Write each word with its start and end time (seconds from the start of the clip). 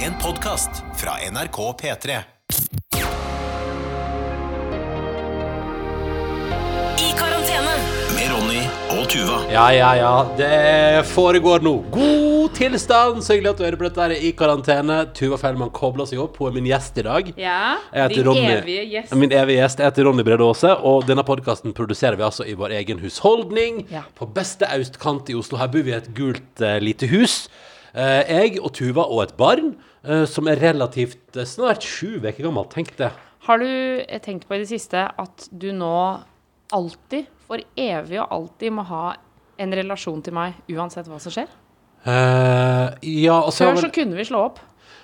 En 0.00 0.12
podkast 0.22 0.70
fra 0.96 1.10
NRK 1.30 1.56
P3. 1.80 2.10
I 7.00 7.12
karantene. 7.18 7.74
Med 8.16 8.30
Ronny 8.32 8.62
og 8.96 9.04
Tuva. 9.12 9.38
Ja, 9.52 9.66
ja, 9.74 9.90
ja. 9.98 10.12
Det 10.38 11.04
foregår 11.12 11.62
nå. 11.64 11.74
God 11.92 12.54
tilstand. 12.56 13.20
Så 13.24 13.36
hyggelig 13.36 13.52
at 13.52 13.60
du 13.60 13.64
hører 13.66 13.78
på 13.80 13.86
dette 13.88 14.04
her 14.06 14.14
i 14.16 14.32
karantene. 14.36 15.00
Tuva 15.16 15.38
Feilmann 15.40 15.72
kobler 15.76 16.08
seg 16.10 16.22
opp. 16.24 16.38
Hun 16.40 16.50
er 16.52 16.56
min 16.58 16.70
gjest 16.70 17.00
i 17.00 17.06
dag. 17.06 17.32
Ja, 17.40 17.60
Jeg 17.94 18.14
din 18.16 18.28
Ronny- 18.30 18.54
evige 18.56 18.86
gjest. 18.94 19.14
Min 19.16 19.32
evige 19.32 19.60
gjest. 19.62 19.78
Jeg 19.84 19.90
heter 19.92 20.08
Ronny 20.08 20.24
Brede 20.26 20.46
Aase, 20.48 20.72
og 20.76 21.04
denne 21.08 21.24
podkasten 21.28 21.76
produserer 21.76 22.16
vi 22.16 22.26
altså 22.28 22.46
i 22.48 22.56
vår 22.58 22.76
egen 22.80 22.98
husholdning. 23.04 23.84
Ja. 23.92 24.02
På 24.16 24.26
beste 24.32 24.68
austkant 24.68 25.28
i 25.30 25.36
Oslo. 25.36 25.58
Her 25.60 25.68
bor 25.68 25.84
vi 25.84 25.92
i 25.92 25.98
et 26.00 26.10
gult 26.16 26.64
uh, 26.64 26.78
lite 26.80 27.06
hus. 27.12 27.44
Uh, 27.90 28.22
jeg 28.30 28.60
og 28.62 28.70
Tuva 28.78 29.02
og 29.02 29.24
et 29.24 29.32
barn 29.36 29.72
som 30.24 30.48
er 30.48 30.60
relativt 30.60 31.36
eh, 31.36 31.48
snart 31.48 31.84
sju 31.84 32.18
uker 32.20 32.42
gammelt. 32.42 32.72
Tenk 32.72 32.94
det. 32.98 33.10
Har 33.48 33.60
du 33.60 33.68
eh, 33.68 34.20
tenkt 34.22 34.48
på 34.48 34.56
i 34.56 34.62
det 34.62 34.70
siste 34.70 35.04
at 35.08 35.48
du 35.50 35.70
nå 35.76 35.96
alltid, 36.72 37.28
for 37.48 37.62
evig 37.76 38.20
og 38.22 38.32
alltid, 38.36 38.72
må 38.76 38.86
ha 38.88 39.04
en 39.60 39.74
relasjon 39.76 40.22
til 40.24 40.36
meg 40.36 40.56
uansett 40.72 41.08
hva 41.10 41.18
som 41.20 41.34
skjer? 41.34 41.50
Uh, 42.00 42.96
ja, 43.04 43.34
altså 43.36 43.66
Før 43.68 43.82
så 43.82 43.90
kunne 43.92 44.16
vi 44.16 44.24
slå 44.24 44.46
opp. 44.46 44.60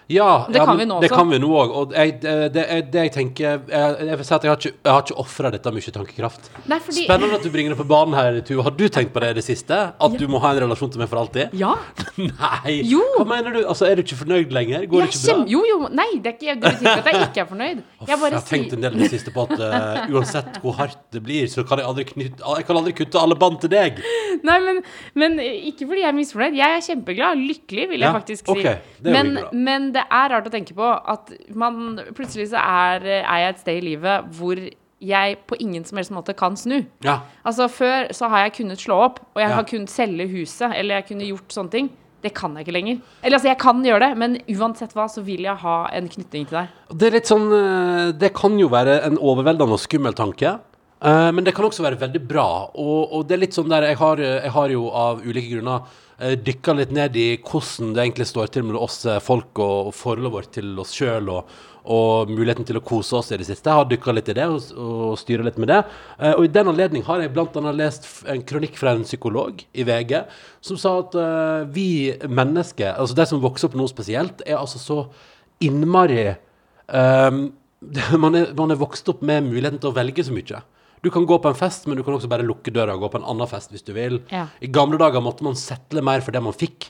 Ja, 0.08 0.46
Det 0.48 0.60
ja, 0.60 0.64
kan 0.68 0.78
vi 0.78 0.84
nå 0.86 1.00
Det 1.02 1.08
også. 1.10 1.16
kan 1.18 1.30
vi 1.32 1.38
nå 1.42 1.48
òg. 1.50 1.70
Og 1.80 1.92
jeg, 1.96 2.12
det, 2.22 2.34
det, 2.54 2.64
det 2.94 3.00
jeg 3.08 3.12
tenker 3.16 3.44
Jeg, 3.66 3.94
jeg 4.06 4.18
vil 4.20 4.26
si 4.28 4.34
at 4.36 4.44
jeg 4.46 4.50
har 4.52 4.60
ikke, 4.60 4.70
jeg 4.86 4.92
har 4.94 5.02
ikke 5.02 5.16
ofra 5.18 5.50
dette 5.50 5.72
mye 5.74 5.92
tankekraft. 5.96 6.50
Nei, 6.70 6.78
fordi 6.84 7.06
Spennende 7.08 7.38
at 7.40 7.42
du 7.42 7.50
bringer 7.50 7.74
det 7.74 7.78
på 7.80 7.86
banen 7.90 8.14
her, 8.14 8.38
Tuva. 8.46 8.62
Har 8.68 8.76
du 8.78 8.84
tenkt 8.88 9.10
på 9.16 9.22
det 9.24 9.32
i 9.34 9.38
det 9.40 9.44
siste? 9.46 9.78
At 9.98 10.14
du 10.20 10.26
må 10.30 10.38
ha 10.44 10.52
en 10.54 10.60
relasjon 10.62 10.92
til 10.94 11.02
meg 11.02 11.10
for 11.10 11.18
alltid? 11.24 11.56
Ja. 11.58 11.72
Nei! 12.20 12.76
Jo. 12.86 13.02
Hva 13.18 13.26
mener 13.32 13.56
du? 13.56 13.60
Altså, 13.66 13.88
Er 13.90 13.98
du 13.98 14.04
ikke 14.06 14.20
fornøyd 14.22 14.54
lenger? 14.54 14.86
Går 14.86 15.06
det 15.06 15.08
ikke 15.10 15.22
bra? 15.24 15.34
kjem- 15.34 15.50
jo, 15.56 15.64
jo, 15.72 15.78
nei, 15.90 16.08
det 16.22 16.30
er 16.32 16.36
ikke 16.38 16.54
det 16.54 16.72
betyr 16.76 16.86
ikke 16.86 17.02
at 17.02 17.10
jeg 17.10 17.28
ikke 17.30 17.42
er 17.44 17.50
fornøyd. 17.50 17.82
Jeg 18.06 18.12
Jeg 18.14 18.32
har 18.38 18.46
tenkt 18.52 18.76
en 18.78 18.86
del 18.86 18.94
i 18.96 19.02
det 19.02 19.10
siste 19.16 19.34
på 19.34 19.44
at 19.48 19.58
uh, 19.58 20.14
uansett 20.14 20.60
hvor 20.62 20.78
hardt 20.78 21.02
det 21.14 21.22
blir, 21.26 21.50
så 21.50 21.66
kan 21.66 21.82
jeg 21.82 21.88
aldri 21.90 22.06
knytte 22.12 22.54
Jeg 22.60 22.66
kan 22.70 22.78
aldri 22.78 22.94
kutte 23.02 23.18
alle 23.20 23.34
bånd 23.38 23.58
til 23.64 23.74
deg. 23.74 23.98
Nei, 24.46 24.56
men, 24.62 24.80
men 25.18 25.38
ikke 25.42 25.86
fordi 25.90 26.04
jeg 26.06 26.10
er 26.12 26.18
misfornøyd. 26.22 26.56
Jeg 26.62 26.78
er 26.78 26.86
kjempeglad. 26.92 27.42
Lykkelig, 27.50 27.88
vil 27.90 28.00
jeg 28.04 28.06
Ja, 28.06 28.14
faktisk 28.14 28.46
si. 28.46 28.54
Okay. 28.54 28.78
det 29.02 29.10
er 29.12 29.16
men, 29.16 29.38
men 29.66 29.90
det 29.96 30.04
er 30.06 30.32
rart 30.34 30.46
å 30.48 30.52
tenke 30.52 30.74
på 30.76 30.88
at 31.12 31.32
man 31.56 31.96
plutselig 32.16 32.50
så 32.52 32.60
er, 32.62 33.06
er 33.24 33.40
jeg 33.42 33.54
et 33.54 33.62
sted 33.64 33.80
i 33.80 33.86
livet 33.88 34.28
hvor 34.38 34.60
jeg 35.06 35.36
på 35.46 35.58
ingen 35.60 35.84
som 35.84 35.98
helst 36.00 36.12
måte 36.14 36.32
kan 36.36 36.54
snu. 36.56 36.78
Ja. 37.04 37.18
Altså 37.44 37.66
Før 37.68 38.08
så 38.16 38.30
har 38.32 38.46
jeg 38.46 38.54
kunnet 38.62 38.80
slå 38.80 38.96
opp, 39.10 39.18
og 39.34 39.42
jeg 39.42 39.50
Ja. 39.50 39.54
har 39.58 39.64
kunnet 39.68 39.90
selge 39.92 40.24
huset, 40.30 40.72
eller 40.74 41.00
jeg 41.00 41.06
kunne 41.10 41.26
gjort 41.28 41.52
sånne 41.52 41.70
ting. 41.74 41.90
Det 42.24 42.32
kan 42.34 42.54
jeg 42.56 42.64
ikke 42.64 42.72
lenger. 42.74 43.00
Eller 43.22 43.36
altså, 43.36 43.48
jeg 43.50 43.58
kan 43.60 43.82
gjøre 43.84 44.00
det, 44.00 44.16
men 44.18 44.38
uansett 44.56 44.94
hva, 44.96 45.04
så 45.12 45.22
vil 45.22 45.44
jeg 45.44 45.54
ha 45.62 45.74
en 45.92 46.08
knytning 46.08 46.46
til 46.48 46.56
deg. 46.58 46.68
Det 46.96 47.06
er 47.10 47.14
litt 47.18 47.28
sånn 47.28 47.44
eh, 47.52 48.12
Det 48.16 48.32
kan 48.34 48.56
jo 48.58 48.68
være 48.72 48.96
en 49.06 49.18
overveldende 49.20 49.76
og 49.76 49.82
skummel 49.84 50.16
tanke. 50.16 50.56
Eh, 51.02 51.30
men 51.32 51.44
det 51.44 51.54
kan 51.56 51.68
også 51.68 51.84
være 51.84 52.00
veldig 52.00 52.24
bra. 52.28 52.48
Og, 52.74 53.12
og 53.12 53.28
det 53.28 53.36
er 53.36 53.44
litt 53.44 53.56
sånn 53.56 53.70
der 53.72 53.90
Jeg 53.90 54.00
har, 54.00 54.20
jeg 54.20 54.52
har 54.56 54.74
jo 54.74 54.88
av 54.90 55.22
ulike 55.24 55.54
grunner 55.54 55.86
uh, 56.22 56.34
dykka 56.40 56.74
litt 56.76 56.92
ned 56.96 57.16
i 57.16 57.28
hvordan 57.44 57.94
det 57.94 58.04
egentlig 58.04 58.28
står 58.30 58.52
til 58.52 58.66
med 58.68 58.78
oss 58.80 59.04
eh, 59.06 59.22
folk 59.22 59.58
og, 59.58 59.90
og 59.90 59.96
forholdet 59.96 60.32
vårt 60.32 60.52
til 60.56 60.76
oss 60.80 60.94
sjøl 60.96 61.28
og, 61.32 61.50
og 61.86 62.30
muligheten 62.32 62.66
til 62.66 62.78
å 62.80 62.84
kose 62.84 63.14
oss 63.18 63.30
i 63.30 63.38
det 63.38 63.46
siste. 63.48 63.70
Jeg 63.70 63.78
har 63.78 63.88
dykka 63.90 64.14
litt 64.16 64.30
i 64.32 64.36
det 64.36 64.46
og, 64.50 64.70
og 64.74 65.18
styrer 65.20 65.46
litt 65.46 65.58
med 65.62 65.70
det. 65.70 65.82
Eh, 66.18 66.34
og 66.34 66.46
i 66.46 66.52
den 66.52 66.70
anledning 66.72 67.04
har 67.06 67.22
jeg 67.22 67.34
annet 67.36 67.78
lest 67.78 68.08
en 68.26 68.42
kronikk 68.46 68.78
fra 68.80 68.96
en 68.96 69.06
psykolog 69.06 69.62
i 69.72 69.86
VG 69.86 70.16
som 70.64 70.80
sa 70.80 70.96
at 71.02 71.18
eh, 71.20 71.68
vi 71.74 71.88
mennesker, 72.26 72.96
altså 72.96 73.18
de 73.18 73.28
som 73.28 73.42
vokser 73.44 73.70
opp 73.70 73.78
nå 73.78 73.86
spesielt, 73.92 74.42
er 74.46 74.58
altså 74.58 74.82
så 74.82 75.00
innmari 75.62 76.34
man, 78.22 78.34
er, 78.38 78.50
man 78.56 78.72
er 78.72 78.78
vokst 78.78 79.08
opp 79.10 79.22
med 79.26 79.46
muligheten 79.46 79.80
til 79.82 79.90
å 79.90 79.96
velge 79.96 80.24
så 80.26 80.34
mye. 80.34 80.60
Du 81.06 81.10
kan 81.14 81.26
gå 81.26 81.36
på 81.38 81.52
en 81.52 81.54
fest, 81.54 81.84
men 81.86 81.94
du 81.94 82.02
kan 82.02 82.16
også 82.16 82.26
bare 82.26 82.42
lukke 82.42 82.72
døra 82.74 82.96
og 82.96 83.04
gå 83.04 83.12
på 83.12 83.20
en 83.20 83.26
annen 83.30 83.46
fest 83.46 83.70
hvis 83.70 83.84
du 83.86 83.92
vil. 83.94 84.16
Ja. 84.32 84.48
I 84.58 84.70
gamle 84.74 84.98
dager 84.98 85.22
måtte 85.22 85.46
man 85.46 85.54
settle 85.54 86.02
mer 86.02 86.24
for 86.24 86.34
det 86.34 86.42
man 86.42 86.56
fikk. 86.56 86.88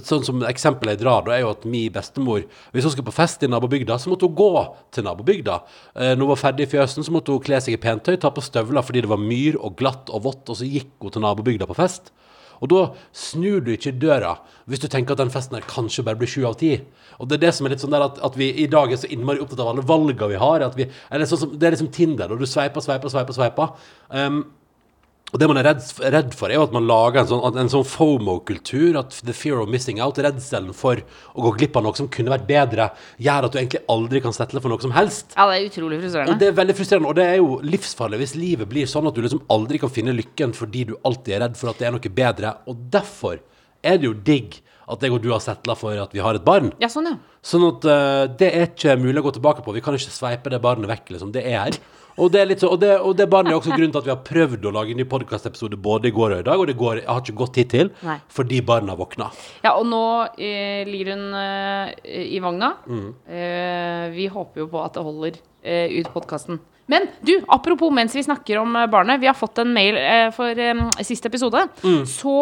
Sånn 0.00 0.24
som 0.24 0.40
Eksempelet 0.48 0.96
jeg 0.96 1.02
drar, 1.02 1.26
da 1.26 1.34
er 1.34 1.42
jo 1.42 1.50
at 1.54 1.64
min 1.68 1.90
bestemor 1.92 2.44
Hvis 2.70 2.84
hun 2.84 2.92
skulle 2.92 3.08
på 3.08 3.14
fest 3.16 3.42
i 3.42 3.48
nabobygda, 3.50 3.98
så 3.98 4.12
måtte 4.12 4.28
hun 4.28 4.36
gå 4.38 4.48
til 4.96 5.04
nabobygda. 5.04 5.58
Eh, 5.92 6.12
når 6.14 6.22
hun 6.24 6.32
var 6.32 6.40
ferdig 6.40 6.68
i 6.68 6.70
fjøsen, 6.72 7.04
så 7.04 7.12
måtte 7.12 7.34
hun 7.34 7.44
kle 7.44 7.60
seg 7.60 7.76
i 7.76 7.82
pentøy, 7.82 8.14
ta 8.20 8.30
på 8.32 8.44
støvler 8.44 8.86
fordi 8.86 9.04
det 9.04 9.12
var 9.12 9.20
myr 9.20 9.60
og 9.60 9.76
glatt 9.80 10.08
og 10.08 10.24
vått, 10.28 10.44
og 10.48 10.56
så 10.56 10.68
gikk 10.68 10.94
hun 11.04 11.12
til 11.12 11.24
nabobygda 11.26 11.68
på 11.68 11.76
fest. 11.76 12.12
Og 12.60 12.70
da 12.72 12.80
snur 13.16 13.62
du 13.64 13.72
ikke 13.74 13.96
døra 13.96 14.36
hvis 14.70 14.82
du 14.82 14.88
tenker 14.90 15.16
at 15.16 15.22
den 15.22 15.32
festen 15.32 15.56
her 15.56 15.66
kanskje 15.68 16.04
bare 16.06 16.20
blir 16.20 16.30
sju 16.30 16.44
av 16.48 16.58
ti. 16.60 16.76
Og 17.18 17.28
det 17.28 17.38
er 17.38 17.46
det 17.46 17.54
som 17.56 17.66
er 17.66 17.74
litt 17.74 17.82
sånn 17.82 17.94
der 17.94 18.06
at, 18.06 18.20
at 18.24 18.36
vi 18.38 18.50
i 18.62 18.68
dag 18.70 18.92
er 18.92 19.00
så 19.00 19.10
innmari 19.10 19.42
opptatt 19.42 19.62
av 19.64 19.72
alle 19.72 19.84
valgene 19.86 20.30
vi 20.30 20.40
har. 20.40 20.64
Vi, 20.76 20.86
sånn 21.28 21.56
det 21.58 21.68
er 21.68 21.76
liksom 21.76 21.92
Tinder, 21.94 22.32
og 22.32 22.40
du 22.40 22.48
sveiper, 22.48 22.84
sveiper, 22.84 23.12
sveiper. 23.12 23.36
sveiper. 23.36 23.74
Um, 24.12 24.44
og 25.30 25.38
det 25.38 25.46
man 25.46 25.60
er 25.60 25.68
redd, 25.68 25.82
redd 26.10 26.32
for, 26.34 26.50
er 26.50 26.58
jo 26.58 26.64
at 26.66 26.72
man 26.74 26.88
lager 26.88 27.20
en 27.20 27.28
sånn, 27.30 27.58
en 27.62 27.70
sånn 27.70 27.84
FOMO-kultur. 27.86 28.98
At 28.98 29.20
the 29.26 29.34
fear 29.36 29.60
of 29.62 29.70
missing 29.70 30.00
out, 30.02 30.18
redselen 30.18 30.72
for 30.74 30.98
å 31.34 31.44
gå 31.44 31.52
glipp 31.60 31.78
av 31.78 31.86
noe 31.86 31.98
som 31.98 32.08
kunne 32.10 32.32
vært 32.32 32.48
bedre, 32.48 32.88
gjør 33.22 33.46
at 33.46 33.54
du 33.54 33.60
egentlig 33.60 33.82
aldri 33.94 34.22
kan 34.24 34.34
settle 34.34 34.62
for 34.64 34.74
noe 34.74 34.82
som 34.82 34.94
helst. 34.96 35.36
Ja, 35.36 35.46
det 35.46 35.60
er 35.60 35.68
utrolig 35.68 36.00
Og 36.00 36.06
frustrerende. 36.06 36.38
det 36.40 36.48
er 36.50 36.56
veldig 36.58 36.76
frustrerende, 36.80 37.12
og 37.12 37.20
det 37.20 37.28
er 37.28 37.38
jo 37.38 37.60
livsfarlig 37.62 38.20
hvis 38.24 38.34
livet 38.40 38.70
blir 38.72 38.90
sånn 38.90 39.06
at 39.06 39.14
du 39.14 39.22
liksom 39.22 39.44
aldri 39.54 39.78
kan 39.82 39.94
finne 39.94 40.16
lykken 40.18 40.56
fordi 40.56 40.88
du 40.90 40.96
alltid 41.06 41.36
er 41.36 41.44
redd 41.46 41.60
for 41.60 41.70
at 41.70 41.78
det 41.78 41.86
er 41.86 41.94
noe 41.94 42.16
bedre. 42.20 42.52
Og 42.66 42.82
derfor 42.90 43.38
er 43.86 44.02
det 44.02 44.10
jo 44.10 44.16
digg 44.16 44.58
at 44.90 45.04
jeg 45.06 45.14
og 45.14 45.22
du 45.22 45.30
har 45.30 45.42
settla 45.44 45.76
for 45.78 45.94
at 46.02 46.10
vi 46.10 46.22
har 46.24 46.34
et 46.34 46.44
barn. 46.44 46.72
Ja, 46.82 46.90
sånn, 46.90 47.06
ja. 47.06 47.38
Sånn 47.46 47.68
at 47.68 47.86
uh, 47.86 48.24
det 48.26 48.50
er 48.50 48.66
ikke 48.66 48.98
mulig 48.98 49.22
å 49.22 49.28
gå 49.28 49.36
tilbake 49.38 49.62
på. 49.62 49.74
Vi 49.76 49.82
kan 49.84 49.94
ikke 49.94 50.10
sveipe 50.10 50.50
det 50.50 50.58
barnet 50.64 50.90
vekk, 50.90 51.14
liksom. 51.14 51.30
Det 51.34 51.44
er 51.46 51.60
her. 51.68 51.78
Og 52.20 52.32
det, 52.32 52.40
er 52.42 52.48
litt 52.50 52.62
så, 52.62 52.68
og, 52.74 52.80
det, 52.82 52.92
og 53.00 53.14
det 53.16 53.26
barnet 53.32 53.54
er 53.54 53.58
også 53.58 53.72
grunnen 53.72 53.92
til 53.94 54.02
at 54.02 54.08
vi 54.08 54.12
har 54.12 54.22
prøvd 54.26 54.66
å 54.68 54.72
lage 54.76 54.92
en 54.92 55.00
ny 55.00 55.06
podkastepisode 55.08 55.78
både 55.80 56.10
i 56.10 56.14
går 56.14 56.36
og 56.36 56.42
i 56.42 56.46
dag, 56.50 56.60
og 56.60 56.68
det 56.68 56.76
går, 56.80 57.02
har 57.06 57.22
ikke 57.24 57.38
gått 57.40 57.60
hittil 57.62 57.92
Nei. 58.04 58.18
fordi 58.32 58.60
barna 58.66 58.96
våkna. 58.98 59.30
Ja, 59.64 59.72
og 59.78 59.86
nå 59.88 60.02
eh, 60.36 60.82
ligger 60.88 61.14
hun 61.14 61.38
eh, 61.40 61.94
i 62.36 62.42
vogna. 62.44 62.74
Mm. 62.84 63.06
Eh, 63.24 64.04
vi 64.16 64.28
håper 64.32 64.64
jo 64.64 64.68
på 64.72 64.82
at 64.84 64.98
det 64.98 65.06
holder 65.06 65.40
eh, 65.62 65.96
ut 65.96 66.12
podkasten. 66.12 66.60
Men 66.90 67.06
du, 67.22 67.36
apropos 67.54 67.92
mens 67.94 68.14
vi 68.16 68.22
snakker 68.26 68.58
om 68.58 68.74
eh, 68.76 68.88
barnet. 68.90 69.20
Vi 69.22 69.28
har 69.30 69.36
fått 69.38 69.60
en 69.62 69.70
mail 69.76 69.94
eh, 70.00 70.28
for 70.34 70.58
eh, 70.58 70.80
siste 71.06 71.30
episode. 71.30 71.62
Så 72.10 72.34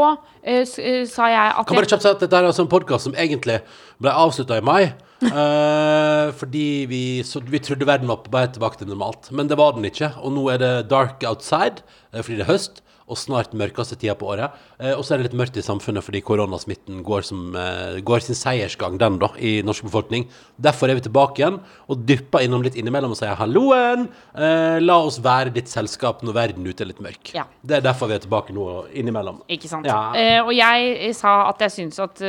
eh, 0.42 0.62
s 0.64 0.78
eh, 0.80 1.02
sa 1.10 1.28
jeg 1.28 1.52
at 1.52 1.58
Mm. 1.58 1.68
Kan 1.68 1.76
bare 1.82 1.90
kjapt 1.90 2.06
si 2.06 2.08
at 2.14 2.22
dette 2.24 2.38
er 2.38 2.48
altså 2.48 2.64
en 2.64 2.70
podkast 2.72 3.08
som 3.10 3.14
egentlig 3.18 3.58
ble 4.00 4.14
avslutta 4.24 4.58
i 4.60 4.64
mai. 4.64 4.82
Eh, 5.18 6.28
fordi 6.38 6.86
vi, 6.86 6.98
så, 7.26 7.40
vi 7.42 7.58
trodde 7.58 7.86
verden 7.88 8.06
var 8.06 8.20
på 8.22 8.30
vei 8.30 8.44
tilbake 8.54 8.78
til 8.78 8.86
normalt. 8.86 9.26
Men 9.34 9.48
det 9.50 9.56
var 9.58 9.72
den 9.74 9.88
ikke. 9.88 10.12
Og 10.22 10.30
nå 10.36 10.44
er 10.52 10.60
det 10.62 10.70
dark 10.92 11.24
outside 11.26 11.82
eh, 12.12 12.22
fordi 12.22 12.38
det 12.38 12.44
er 12.46 12.52
høst. 12.52 12.78
Og 13.08 13.16
snart 13.16 13.54
mørkeste 13.56 13.96
tida 13.96 14.14
på 14.18 14.28
året. 14.28 14.56
Eh, 14.78 14.92
og 14.92 15.04
så 15.04 15.14
er 15.14 15.20
det 15.20 15.30
litt 15.30 15.38
mørkt 15.40 15.56
i 15.56 15.64
samfunnet 15.64 16.04
fordi 16.04 16.20
koronasmitten 16.24 17.02
går, 17.06 17.24
som, 17.24 17.54
eh, 17.56 18.00
går 18.04 18.24
sin 18.24 18.36
seiersgang, 18.38 18.98
den 19.00 19.18
da, 19.18 19.30
i 19.40 19.62
norsk 19.64 19.86
befolkning. 19.88 20.26
Derfor 20.60 20.90
er 20.90 20.98
vi 20.98 21.06
tilbake 21.08 21.40
igjen 21.40 21.60
og 21.88 22.04
dypper 22.04 22.44
innom 22.44 22.62
litt 22.62 22.76
innimellom 22.76 23.14
og 23.16 23.20
sier 23.20 23.38
halloen. 23.38 24.08
Eh, 24.36 24.78
la 24.84 24.98
oss 25.00 25.18
være 25.24 25.54
ditt 25.54 25.72
selskap 25.72 26.22
når 26.22 26.36
verden 26.36 26.68
ute 26.68 26.84
er 26.84 26.92
litt 26.92 27.00
mørk. 27.00 27.32
Ja. 27.34 27.46
Det 27.64 27.78
er 27.78 27.86
derfor 27.88 28.08
vi 28.08 28.18
er 28.18 28.24
tilbake 28.26 28.52
nå 28.52 28.68
innimellom. 28.92 29.40
Ikke 29.48 29.68
sant. 29.68 29.88
Ja. 29.88 30.12
Og 30.44 30.52
jeg 30.52 31.14
sa 31.16 31.48
at 31.48 31.58
jeg 31.64 31.70
syns 31.70 31.98
at 32.02 32.20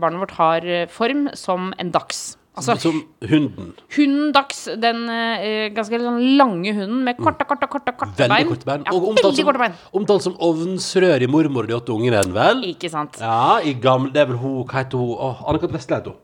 barnet 0.00 0.20
vårt 0.24 0.36
har 0.40 0.88
form 0.88 1.28
som 1.34 1.72
en 1.78 1.90
dags. 1.92 2.36
Altså 2.56 2.74
Som 2.80 3.02
hunden. 3.28 3.72
hunden 3.96 4.32
dags, 4.32 4.62
den 4.80 5.02
eh, 5.12 5.68
ganske 5.76 5.98
sånn 6.00 6.22
lange 6.38 6.72
hunden 6.72 7.02
med 7.04 7.18
korte, 7.20 7.44
korte, 7.44 7.68
korte, 7.68 7.92
korte 7.92 8.16
Veldig 8.16 8.32
bein. 8.32 8.48
korte 8.48 8.64
bein. 8.70 8.84
Ja, 8.86 8.94
Og 8.96 9.08
omtalt 9.10 9.36
som, 9.36 9.44
korte 9.44 9.58
bein. 9.60 9.74
omtalt 9.92 10.22
som 10.24 10.36
ovnsrør 10.40 11.22
i 11.22 11.28
mormor 11.28 11.66
og 11.66 11.68
de 11.68 11.76
åtte 11.76 11.92
ungene, 11.92 12.22
vel? 12.32 12.62
Ikke 12.72 12.88
sant. 12.90 13.18
Ja, 13.20 13.58
i 13.60 13.74
gamle 13.74 14.12
Det 14.12 14.22
er 14.22 14.30
vel 14.32 14.38
hun 14.40 14.64
Hva 14.64 14.80
heter 14.82 14.96
hun? 14.96 15.12
Oh, 15.20 15.42
Anne-Kat. 15.50 15.72
Vestli 15.76 15.96
heter 15.98 16.14
hun. 16.14 16.20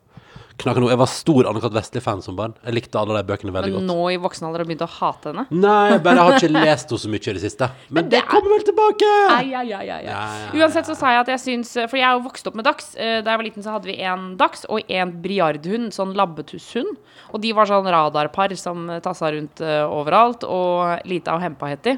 Knaker 0.61 0.83
noe. 0.85 0.91
Jeg 0.93 1.01
var 1.01 1.09
stor 1.11 1.49
Anne-Kat. 1.49 1.73
Vestli-fan 1.73 2.21
som 2.23 2.37
barn. 2.37 2.53
Jeg 2.67 2.75
likte 2.77 2.99
alle 3.01 3.17
de 3.19 3.25
bøkene 3.31 3.53
veldig 3.55 3.73
godt. 3.73 3.85
Men 3.87 3.91
nå 3.91 4.11
i 4.13 4.19
voksen 4.21 4.47
alder 4.47 4.63
har 4.63 4.67
du 4.67 4.71
begynt 4.73 4.85
å 4.85 4.91
hate 4.99 5.31
henne? 5.33 5.45
Nei, 5.51 5.99
bare 6.05 6.19
jeg 6.21 6.29
har 6.29 6.37
ikke 6.39 6.51
lest 6.69 6.93
henne 6.93 7.03
så 7.05 7.13
mye 7.15 7.23
i 7.33 7.35
det 7.39 7.43
siste. 7.47 7.69
Men 7.97 8.11
det 8.13 8.21
kommer 8.29 8.55
vel 8.57 8.67
tilbake! 8.69 9.11
Ai, 9.33 9.55
ai, 9.59 9.65
ai, 9.79 9.89
ai, 9.97 10.15
Uansett 10.61 10.87
så 10.91 10.97
sa 10.99 11.15
jeg 11.15 11.23
at 11.25 11.33
jeg 11.35 11.43
syns 11.47 11.73
For 11.89 11.97
jeg 11.99 12.07
er 12.09 12.19
jo 12.19 12.25
vokst 12.29 12.47
opp 12.51 12.59
med 12.59 12.69
dags. 12.69 12.93
Eh, 12.97 13.21
Da 13.25 13.33
jeg 13.35 13.41
var 13.43 13.49
liten, 13.49 13.65
så 13.65 13.75
hadde 13.79 13.89
vi 13.91 13.97
en 14.05 14.33
dags 14.41 14.67
og 14.69 14.93
en 14.93 15.15
briardhund, 15.25 15.91
sånn 15.97 16.15
labbetusshund. 16.19 16.97
Og 17.33 17.41
de 17.43 17.53
var 17.57 17.71
sånn 17.71 17.89
radarpar 17.89 18.55
som 18.61 18.87
tassa 19.03 19.33
rundt 19.33 19.63
eh, 19.65 19.83
overalt. 19.89 20.45
Og 20.45 21.07
Lita 21.09 21.37
og 21.39 21.43
Hempa 21.47 21.71
het 21.73 21.87
de. 21.89 21.97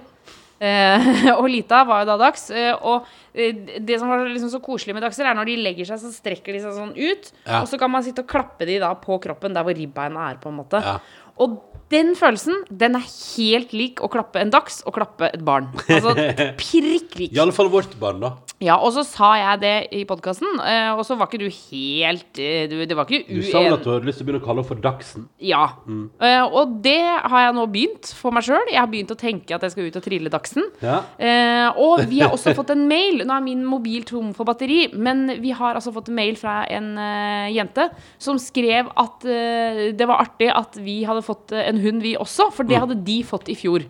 Eh, 0.64 1.28
og 1.40 1.46
Lita 1.50 1.82
var 1.88 2.02
jo 2.02 2.10
da 2.12 2.16
dags. 2.20 2.46
Eh, 2.54 2.72
og 2.74 3.08
eh, 3.32 3.76
det 3.80 3.98
som 4.00 4.10
var 4.10 4.24
liksom 4.28 4.52
så 4.52 4.62
koselig 4.64 4.96
med 4.96 5.04
dagser, 5.04 5.28
er 5.28 5.36
når 5.36 5.50
de 5.50 5.58
legger 5.66 5.90
seg, 5.90 6.00
så 6.02 6.12
strekker 6.14 6.56
de 6.56 6.62
seg 6.64 6.76
sånn 6.76 6.94
ut. 6.96 7.30
Ja. 7.44 7.60
Og 7.62 7.68
så 7.70 7.80
kan 7.80 7.92
man 7.92 8.06
sitte 8.06 8.24
og 8.24 8.30
klappe 8.30 8.68
de 8.68 8.78
da 8.82 8.94
på 9.00 9.18
kroppen 9.22 9.56
der 9.56 9.66
hvor 9.66 9.76
ribbeina 9.76 10.30
er, 10.30 10.40
på 10.42 10.52
en 10.52 10.60
måte. 10.62 10.80
Ja. 10.84 10.98
Og 11.42 11.60
den 11.92 12.14
følelsen, 12.18 12.64
den 12.70 12.96
er 12.98 13.04
helt 13.04 13.74
lik 13.76 14.00
å 14.02 14.08
klappe 14.10 14.40
en 14.40 14.50
dags 14.50 14.80
og 14.88 14.96
klappe 14.96 15.28
et 15.28 15.42
barn. 15.44 15.68
Altså 15.84 16.14
prikk 16.60 17.18
lik. 17.20 17.34
I 17.34 17.42
alle 17.42 17.54
fall 17.54 17.70
vårt 17.72 17.94
barn, 18.00 18.22
da. 18.24 18.34
Ja, 18.62 18.78
og 18.80 18.94
så 18.94 19.02
sa 19.04 19.32
jeg 19.36 19.60
det 19.64 19.72
i 19.98 20.04
podkasten, 20.08 20.60
og 20.94 21.02
så 21.04 21.16
var 21.18 21.28
ikke 21.28 21.42
du 21.42 21.48
helt 21.50 22.38
eh, 22.40 22.64
du, 22.70 22.76
Det 22.86 22.96
var 22.96 23.08
ikke 23.08 23.26
Du 23.26 23.42
sa 23.44 23.60
vel 23.64 23.74
at 23.74 23.82
du 23.84 23.90
hadde 23.90 24.08
lyst 24.08 24.20
til 24.20 24.24
å 24.24 24.28
begynne 24.28 24.40
å 24.40 24.44
kalle 24.44 24.62
henne 24.62 24.68
for 24.70 24.80
Dachsen? 24.84 25.26
Ja. 25.42 25.64
Eh, 25.84 26.44
og 26.46 26.76
det 26.84 27.02
har 27.02 27.42
jeg 27.44 27.56
nå 27.58 27.64
begynt 27.74 28.12
for 28.16 28.34
meg 28.34 28.46
sjøl. 28.46 28.70
Jeg 28.70 28.78
har 28.78 28.88
begynt 28.92 29.12
å 29.12 29.18
tenke 29.20 29.56
at 29.56 29.66
jeg 29.66 29.74
skal 29.74 29.90
ut 29.90 29.98
og 30.00 30.06
trille 30.06 30.32
Dachsen. 30.32 30.68
Ja. 30.84 31.00
Eh, 31.18 31.82
og 31.82 32.04
vi 32.08 32.22
har 32.22 32.32
også 32.34 32.54
fått 32.58 32.72
en 32.72 32.86
mail. 32.88 33.24
Nå 33.26 33.36
er 33.36 33.44
min 33.44 33.66
mobil 33.68 34.06
tom 34.08 34.30
for 34.38 34.48
batteri, 34.48 34.86
men 34.94 35.26
vi 35.42 35.52
har 35.58 35.74
altså 35.74 35.92
fått 35.98 36.08
en 36.12 36.18
mail 36.22 36.38
fra 36.40 36.62
en 36.72 36.92
eh, 36.94 37.52
jente 37.58 37.90
som 38.22 38.40
skrev 38.40 38.88
at 39.02 39.28
eh, 39.28 39.84
det 39.98 40.08
var 40.08 40.24
artig 40.24 40.48
at 40.54 40.78
vi 40.80 41.00
hadde 41.04 41.23
fått 41.24 41.54
eh, 41.54 41.66
en 41.70 41.80
hund, 41.82 42.04
vi 42.04 42.16
også, 42.20 42.50
for 42.54 42.68
det 42.68 42.80
hadde 42.80 43.00
de 43.06 43.18
fått 43.26 43.50
i 43.52 43.58
fjor. 43.58 43.86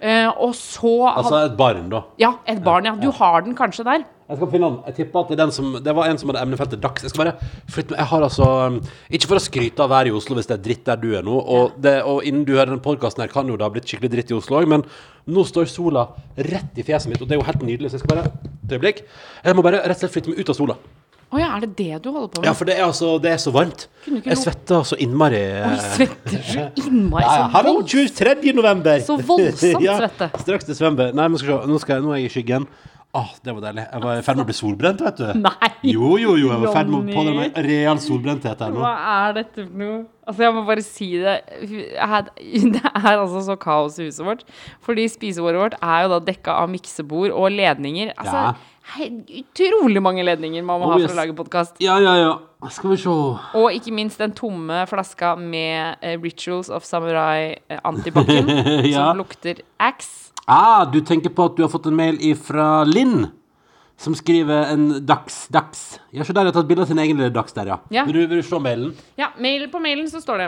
Eh, 0.00 0.30
og 0.40 0.54
så 0.56 0.94
Altså 1.10 1.42
et 1.44 1.58
barn, 1.58 1.90
da. 1.92 2.06
Ja, 2.20 2.32
et 2.48 2.62
barn, 2.64 2.88
ja. 2.88 2.94
Du 2.96 3.10
har 3.18 3.44
den 3.44 3.56
kanskje 3.58 3.84
der. 3.84 4.06
Jeg 4.30 4.38
skal 4.38 4.50
finne 4.52 4.68
den. 4.70 4.76
Jeg 4.86 4.94
tipper 4.94 5.20
at 5.20 5.30
det 5.30 5.34
er 5.34 5.40
den 5.42 5.52
som 5.52 5.72
Det 5.82 5.92
var 5.96 6.06
en 6.06 6.18
som 6.20 6.30
hadde 6.30 6.42
emnefeltet 6.46 6.80
dags. 6.80 7.02
Jeg 7.02 7.10
skal 7.10 7.24
bare 7.24 7.48
flytte 7.66 7.92
meg 7.92 7.98
Jeg 7.98 8.08
har 8.12 8.22
altså 8.22 8.46
um, 8.70 8.76
Ikke 9.10 9.26
for 9.32 9.40
å 9.40 9.42
skryte 9.42 9.82
av 9.82 9.90
været 9.90 10.12
i 10.12 10.14
Oslo 10.14 10.38
hvis 10.38 10.46
det 10.46 10.54
er 10.54 10.62
dritt 10.68 10.84
der 10.86 11.00
du 11.02 11.08
er 11.18 11.26
nå, 11.26 11.34
og, 11.34 11.74
det, 11.82 11.96
og 12.06 12.22
innen 12.24 12.46
du 12.46 12.54
hører 12.54 12.70
den 12.70 12.84
podkasten 12.84 13.24
her, 13.24 13.32
kan 13.32 13.50
jo 13.50 13.58
det 13.58 13.66
ha 13.66 13.72
blitt 13.74 13.90
skikkelig 13.90 14.12
dritt 14.14 14.30
i 14.30 14.38
Oslo 14.38 14.60
òg, 14.60 14.70
men 14.70 14.86
nå 15.26 15.44
står 15.50 15.66
sola 15.72 16.06
rett 16.38 16.78
i 16.78 16.86
fjeset 16.86 17.10
mitt, 17.10 17.20
og 17.20 17.26
det 17.28 17.36
er 17.36 17.42
jo 17.42 17.48
helt 17.50 17.66
nydelig, 17.66 17.90
så 17.90 17.98
jeg 17.98 18.06
skal 18.06 18.14
bare 18.14 18.30
Et 18.70 18.76
øyeblikk. 18.76 19.02
Jeg 19.42 19.58
må 19.58 19.66
bare 19.66 19.82
rett 19.82 19.98
og 19.98 20.04
slett 20.04 20.14
flytte 20.14 20.30
meg 20.30 20.38
ut 20.38 20.52
av 20.52 20.56
sola. 20.56 20.76
Å 21.30 21.38
ja, 21.38 21.48
er 21.54 21.62
det 21.62 21.70
det 21.78 22.00
du 22.02 22.08
holder 22.10 22.30
på 22.32 22.40
med? 22.42 22.48
Ja, 22.48 22.52
for 22.58 22.66
det 22.66 22.74
er 22.74 22.84
altså 22.88 23.12
Det 23.22 23.30
er 23.30 23.38
så 23.38 23.52
varmt. 23.54 23.84
Jeg 24.10 24.38
svetter 24.40 24.82
så 24.88 24.96
innmari. 24.98 25.42
Oi, 25.62 25.74
svetter 25.94 26.40
så 26.42 26.64
innmari. 26.82 27.22
Ja, 27.22 27.34
ja. 27.36 27.44
Så 27.46 27.50
Hallo, 27.54 27.74
voldsomt. 27.78 28.18
23. 28.18 28.54
november! 28.58 29.02
Så 29.06 29.18
voldsomt 29.28 29.84
Ja, 29.86 30.00
svette. 30.02 30.30
Straks 30.42 30.66
desember. 30.72 31.12
Nei, 31.14 31.28
men 31.30 31.38
skal 31.38 31.60
se. 31.62 31.70
Nå, 31.70 31.78
skal 31.82 32.00
jeg, 32.00 32.06
nå 32.08 32.16
er 32.16 32.24
jeg 32.24 32.32
i 32.32 32.34
skyggen. 32.34 32.66
Åh, 33.10 33.30
det 33.42 33.54
var 33.56 33.62
deilig. 33.64 33.84
Jeg 33.90 34.02
var 34.04 34.18
i 34.20 34.22
ferd 34.22 34.38
med 34.38 34.44
å 34.44 34.48
bli 34.48 34.54
solbrent, 34.54 35.00
vet 35.02 35.16
du. 35.18 35.30
Nei. 35.46 35.70
Jo, 35.90 36.10
jo, 36.22 36.34
jo. 36.38 36.50
Jeg 36.52 36.62
var 36.62 36.68
i 36.68 36.74
ferd 36.76 36.90
med 36.92 36.98
å 36.98 37.16
pådra 37.20 37.32
meg 37.38 37.60
real 37.66 37.98
solbrenthet 38.02 38.60
her 38.66 38.74
nå. 38.74 38.82
Hva 38.84 38.92
er 39.14 39.36
dette 39.40 39.64
for 39.66 39.80
noe? 39.82 39.96
Altså, 40.30 40.44
jeg 40.46 40.54
må 40.54 40.62
bare 40.68 40.84
si 40.86 41.08
det. 41.18 41.36
Det 42.74 42.82
er 42.90 43.08
altså 43.16 43.42
så 43.46 43.56
kaos 43.58 43.98
i 43.98 44.06
huset 44.06 44.22
vårt. 44.26 44.44
Fordi 44.86 45.06
spisebordet 45.10 45.62
vårt 45.62 45.78
er 45.82 46.04
jo 46.06 46.12
da 46.16 46.20
dekka 46.30 46.54
av 46.62 46.70
miksebord 46.74 47.34
og 47.34 47.50
ledninger. 47.54 48.14
Altså, 48.18 48.44
Ja. 48.50 48.52
Utrolig 48.98 50.02
mange 50.02 50.24
ledninger 50.26 50.62
man 50.66 50.80
må 50.82 50.86
Oh, 50.88 50.92
ha 50.94 50.98
yes. 51.00 51.10
for 51.10 51.16
å 51.16 51.20
lage 51.22 51.34
podkast. 51.38 51.76
Ja, 51.82 51.98
ja, 52.02 52.14
ja. 52.18 52.32
Skal 52.70 52.90
vi 52.92 52.96
se. 53.00 53.08
Og 53.56 53.72
ikke 53.72 53.92
minst 53.96 54.18
den 54.20 54.32
tomme 54.36 54.82
flaska 54.90 55.34
med 55.40 55.96
uh, 56.04 56.16
Rituals 56.22 56.68
of 56.68 56.84
Samurai 56.84 57.54
uh, 57.70 57.78
antibac-en, 57.88 58.50
Ja. 58.90 59.10
som 59.12 59.20
lukter 59.22 59.62
Axe. 59.80 60.32
Ah, 60.50 60.84
du 60.84 61.00
tenker 61.06 61.30
på 61.30 61.44
at 61.50 61.56
du 61.56 61.62
har 61.62 61.70
fått 61.72 61.86
en 61.86 61.96
mail 61.96 62.18
ifra 62.20 62.84
Linn. 62.88 63.28
Som 64.00 64.14
skriver 64.16 64.70
en 64.72 64.86
dags, 65.04 65.42
dags. 65.52 66.00
Ja, 66.10 66.24
så 66.24 66.32
der, 66.32 66.48
jeg 66.48 66.54
tatt 66.56 66.68
bilde 66.70 66.86
av 66.86 66.88
sin 66.88 66.98
egen 67.02 67.18
lille 67.20 67.28
dags 67.34 67.52
der, 67.52 67.68
ja. 67.68 67.76
Ja. 67.92 68.06
Vil, 68.08 68.16
du, 68.16 68.22
vil 68.30 68.40
du 68.40 68.46
se 68.48 68.56
mailen? 68.58 68.94
Ja, 69.20 69.28
mail, 69.36 69.66
på 69.68 69.78
mailen 69.84 70.08
så 70.08 70.22
står 70.24 70.40
det 70.40 70.46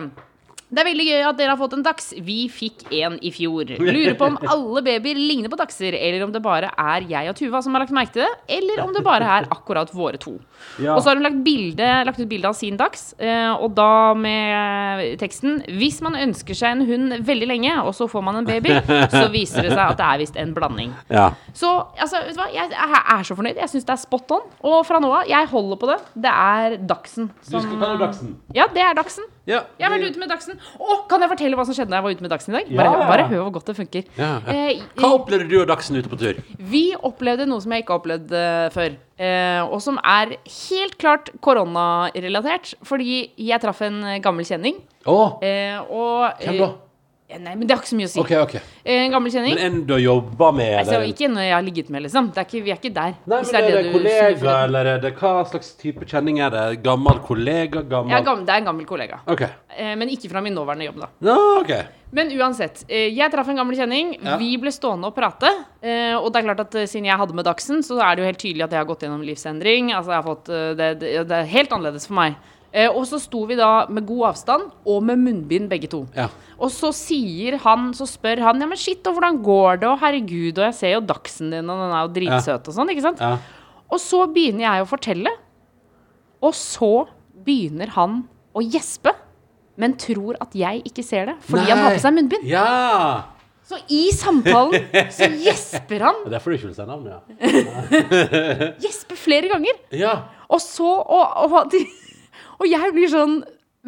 det 0.72 0.80
er 0.80 0.88
veldig 0.88 1.04
gøy 1.04 1.26
at 1.28 1.36
dere 1.36 1.52
har 1.52 1.60
fått 1.60 1.74
en 1.76 1.84
dags. 1.84 2.06
Vi 2.24 2.38
fikk 2.48 2.86
en 2.96 3.18
i 3.20 3.32
fjor. 3.34 3.74
Lurer 3.76 4.14
på 4.16 4.28
om 4.30 4.38
alle 4.40 4.82
babyer 4.86 5.18
ligner 5.20 5.52
på 5.52 5.58
dagser, 5.60 5.92
eller 5.98 6.24
om 6.24 6.32
det 6.32 6.40
bare 6.44 6.70
er 6.72 7.04
jeg 7.10 7.28
og 7.28 7.36
Tuva 7.36 7.60
som 7.64 7.76
har 7.76 7.84
lagt 7.84 7.92
merke 7.92 8.16
til 8.16 8.24
det, 8.24 8.30
eller 8.56 8.80
om 8.86 8.94
det 8.94 9.02
bare 9.04 9.28
er 9.36 9.48
akkurat 9.52 9.92
våre 9.92 10.20
to. 10.22 10.38
Ja. 10.80 10.94
Og 10.94 11.02
så 11.02 11.10
har 11.10 11.18
hun 11.20 11.26
lagt, 11.26 11.42
bilde, 11.44 11.88
lagt 12.08 12.22
ut 12.22 12.30
bilde 12.30 12.48
av 12.48 12.56
sin 12.56 12.78
dags, 12.80 13.10
eh, 13.20 13.50
og 13.52 13.74
da 13.76 14.14
med 14.14 15.18
teksten 15.20 15.58
Hvis 15.76 15.98
man 16.04 16.14
ønsker 16.16 16.56
seg 16.56 16.76
en 16.76 16.86
hund 16.88 17.16
veldig 17.26 17.48
lenge, 17.50 17.74
og 17.82 17.92
så 17.98 18.08
får 18.08 18.24
man 18.24 18.40
en 18.40 18.48
baby, 18.48 18.72
så 19.12 19.26
viser 19.34 19.66
det 19.66 19.74
seg 19.74 19.82
at 19.82 20.00
det 20.00 20.08
er 20.08 20.22
visst 20.22 20.40
en 20.40 20.54
blanding. 20.56 20.96
Ja. 21.12 21.28
Så 21.52 21.68
altså, 21.98 22.22
vet 22.24 22.38
du 22.38 22.40
hva? 22.40 22.48
jeg 22.54 22.72
er 22.72 23.28
så 23.28 23.36
fornøyd. 23.36 23.60
Jeg 23.60 23.74
syns 23.74 23.88
det 23.88 23.96
er 23.96 24.02
spot 24.06 24.36
on. 24.38 24.48
Og 24.72 24.80
fra 24.88 25.02
nå 25.02 25.12
av, 25.12 25.28
jeg 25.28 25.52
holder 25.52 25.80
på 25.82 25.92
det. 25.92 26.00
Det 26.24 26.32
er 26.32 26.78
dagsen. 26.80 27.28
Du 27.44 27.58
skal 27.58 27.76
kalle 27.76 28.00
dachsen? 28.00 28.34
Ja, 28.56 28.68
det 28.72 28.84
er 28.86 28.96
dagsen. 28.96 29.28
Ja. 29.48 29.64
Jeg 29.80 29.88
har 29.88 29.90
vært 29.96 30.12
ute 30.14 30.20
med 30.22 30.28
Dagsen. 30.30 30.58
Å, 30.78 30.96
kan 31.10 31.20
jeg 31.24 31.30
fortelle 31.32 31.56
hva 31.58 31.64
som 31.66 31.74
skjedde 31.74 31.90
da 31.90 31.98
jeg 31.98 32.04
var 32.06 32.12
ute 32.14 32.22
med 32.22 32.30
Dagsen 32.30 32.54
i 32.54 32.56
dag? 32.60 32.68
Ja. 32.70 32.76
Bare, 32.84 33.06
bare 33.10 33.24
hør 33.32 33.40
hvor 33.48 33.54
godt 33.56 33.72
det 33.72 33.74
funker. 33.80 34.04
Ja. 34.18 34.28
Eh, 34.52 34.82
Hva 35.00 35.10
opplevde 35.16 35.48
du 35.50 35.56
og 35.62 35.66
Dagsen 35.72 35.98
ute 35.98 36.12
på 36.12 36.18
tur? 36.20 36.38
vi 36.72 36.84
opplevde 36.94 37.48
noe 37.50 37.60
som 37.64 37.74
jeg 37.74 37.82
ikke 37.82 37.96
har 37.96 38.02
opplevd 38.04 38.36
eh, 38.38 38.68
før. 38.76 38.94
eh, 39.18 39.60
og 39.66 39.82
som 39.82 39.98
er 39.98 40.36
helt 40.46 40.94
klart 41.02 41.32
koronarelatert. 41.42 42.74
Fordi 42.86 43.18
jeg 43.36 43.60
traff 43.64 43.82
en 43.86 43.98
eh, 44.14 44.20
gammel 44.24 44.46
kjenning. 44.46 44.78
Å, 45.10 45.18
eh, 45.42 45.78
og 45.90 46.38
hvem 46.44 46.60
da? 46.62 46.70
Nei, 47.32 47.54
men 47.56 47.66
det 47.66 47.72
har 47.72 47.80
ikke 47.80 47.88
så 47.92 47.96
mye 47.96 48.08
å 48.08 48.12
si. 48.12 48.20
OK, 48.20 48.30
OK. 48.42 48.54
Eh, 48.84 49.04
En 49.06 49.12
gammel 49.14 49.32
kjenning. 49.32 49.54
Men 49.56 49.64
en 49.64 49.86
du 49.86 49.94
har 49.94 50.00
jobba 50.02 50.50
med? 50.52 50.72
altså, 50.80 50.94
eller- 50.98 51.08
ikke 51.14 51.24
en 51.30 51.36
jeg 51.36 51.52
har 51.54 51.62
ligget 51.62 51.88
med, 51.90 52.02
liksom. 52.02 52.28
Det 52.34 52.38
er 52.42 52.44
ikke, 52.44 52.64
vi 52.64 52.70
er 52.70 52.76
ikke 52.76 52.92
der. 52.94 53.14
Nei, 53.26 53.40
men 53.42 53.54
er 53.54 53.62
det 53.70 53.84
det 53.84 53.92
kollega, 53.94 54.64
eller 54.64 54.86
er 54.86 54.98
det 55.00 55.14
hva 55.16 55.32
slags 55.48 55.72
type 55.80 56.04
kjenning 56.04 56.40
er 56.44 56.50
det? 56.50 56.82
Gammel 56.82 57.20
kollega? 57.24 57.82
Gammel 57.88 58.10
Ja, 58.10 58.20
gammel, 58.20 58.44
det 58.44 58.52
er 58.52 58.58
en 58.60 58.64
gammel 58.66 58.84
kollega. 58.86 59.20
OK. 59.26 59.42
Eh, 59.42 59.94
men 59.96 60.08
ikke 60.08 60.28
fra 60.30 60.42
min 60.42 60.54
nåværende 60.54 60.84
jobb, 60.90 61.00
da. 61.00 61.08
No, 61.22 61.60
OK. 61.62 61.72
Men 62.12 62.28
uansett, 62.36 62.84
eh, 62.90 63.08
jeg 63.16 63.30
traff 63.32 63.48
en 63.48 63.56
gammel 63.56 63.74
kjenning. 63.76 64.18
Ja. 64.22 64.36
Vi 64.36 64.56
ble 64.58 64.68
stående 64.70 65.06
og 65.06 65.14
prate. 65.16 65.48
Og 66.20 66.30
det 66.32 66.36
er 66.44 66.52
klart 66.54 66.60
at 66.60 66.72
siden 66.88 67.06
jeg 67.06 67.16
hadde 67.16 67.32
med 67.34 67.44
Dagsen, 67.46 67.78
så 67.82 67.96
er 68.02 68.16
det 68.16 68.22
jo 68.22 68.28
helt 68.28 68.38
tydelig 68.38 68.64
at 68.64 68.70
jeg 68.70 68.78
har 68.78 68.84
gått 68.84 69.00
gjennom 69.00 69.24
livsendring. 69.24 69.92
Altså 69.94 70.12
jeg 70.12 70.22
har 70.22 70.28
fått, 70.28 70.44
det, 70.76 70.98
det, 71.00 71.26
det 71.26 71.32
er 71.38 71.44
helt 71.48 71.70
annerledes 71.72 72.06
for 72.06 72.14
meg. 72.14 72.34
Og 72.92 73.04
så 73.04 73.18
sto 73.20 73.44
vi 73.44 73.54
da 73.54 73.86
med 73.88 74.06
god 74.06 74.30
avstand 74.30 74.70
og 74.86 75.02
med 75.02 75.18
munnbind 75.18 75.68
begge 75.68 75.88
to. 75.88 76.06
Ja. 76.16 76.28
Og 76.62 76.70
så 76.70 76.92
sier 76.94 77.56
han, 77.64 77.88
så 77.96 78.06
spør 78.06 78.44
han 78.46 78.62
ja, 78.62 78.68
men 78.70 78.78
shit, 78.78 79.02
og 79.10 79.16
hvordan 79.16 79.40
går 79.42 79.80
det, 79.82 79.88
og 79.90 79.98
herregud, 80.02 80.60
og 80.60 80.68
jeg 80.68 80.76
ser 80.78 80.94
jo 80.94 81.02
Dagsen 81.08 81.50
din, 81.50 81.70
og 81.72 81.80
den 81.82 81.94
er 81.96 82.04
jo 82.06 82.12
dritsøt 82.20 82.70
og 82.70 82.76
sånn, 82.76 82.92
ikke 82.94 83.06
sant? 83.08 83.22
ja. 83.22 83.34
Og 83.92 84.00
så 84.00 84.22
begynner 84.32 84.64
jeg 84.64 84.84
å 84.84 84.88
fortelle, 84.88 85.32
og 86.40 86.54
så 86.56 86.92
begynner 87.44 87.90
han 87.98 88.22
å 88.56 88.62
gjespe, 88.64 89.12
men 89.82 89.96
tror 90.00 90.38
at 90.40 90.54
jeg 90.56 90.80
ikke 90.88 91.04
ser 91.04 91.28
det, 91.32 91.34
fordi 91.44 91.66
han 91.68 91.82
har 91.82 91.96
på 91.98 92.00
seg 92.04 92.14
munnbind. 92.16 92.46
Ja! 92.48 93.32
Så 93.68 93.78
i 93.94 94.10
samtalen 94.14 94.74
så 95.14 95.28
gjesper 95.46 96.02
han. 96.08 96.22
Det 96.24 96.30
er 96.30 96.34
derfor 96.36 96.52
du 96.52 96.58
ikke 96.58 96.70
vil 96.70 96.76
si 96.76 96.86
navnet, 96.88 97.12
ja. 97.14 97.20
Gjesper 98.84 99.16
flere 99.16 99.48
ganger. 99.52 99.78
Ja. 99.96 100.14
Og 100.52 100.60
så 100.60 100.88
Og, 100.88 101.36
og, 101.46 101.76
og 102.60 102.66
jeg 102.68 102.90
blir 102.92 103.08
sånn 103.08 103.38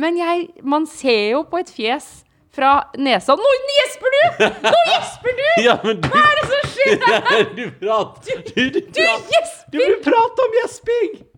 Men 0.01 0.17
jeg 0.17 0.47
Man 0.65 0.87
ser 0.89 1.35
jo 1.35 1.43
på 1.51 1.61
et 1.61 1.73
fjes 1.75 2.24
fra 2.55 2.73
nesa 2.99 3.35
Nå 3.39 3.51
gjesper 3.77 4.15
du! 4.17 4.23
Nå 4.69 4.81
gjesper 4.93 5.39
du! 5.41 5.45
ja 5.67 5.77
du, 5.83 6.09
Hva 6.09 6.25
er 6.31 6.41
det 6.41 6.49
som 6.51 6.73
skjer? 6.75 6.97
du 7.59 7.65
prater 7.83 8.43
Du, 8.49 8.65
du, 8.71 8.81
Du 8.81 8.91
prater- 9.01 9.31
gjesper! 9.35 9.71
Du 9.75 9.79
vil 9.83 9.97
prate 10.05 10.49
om 10.49 10.59
gjesping! 10.63 11.15
Du 11.19 11.34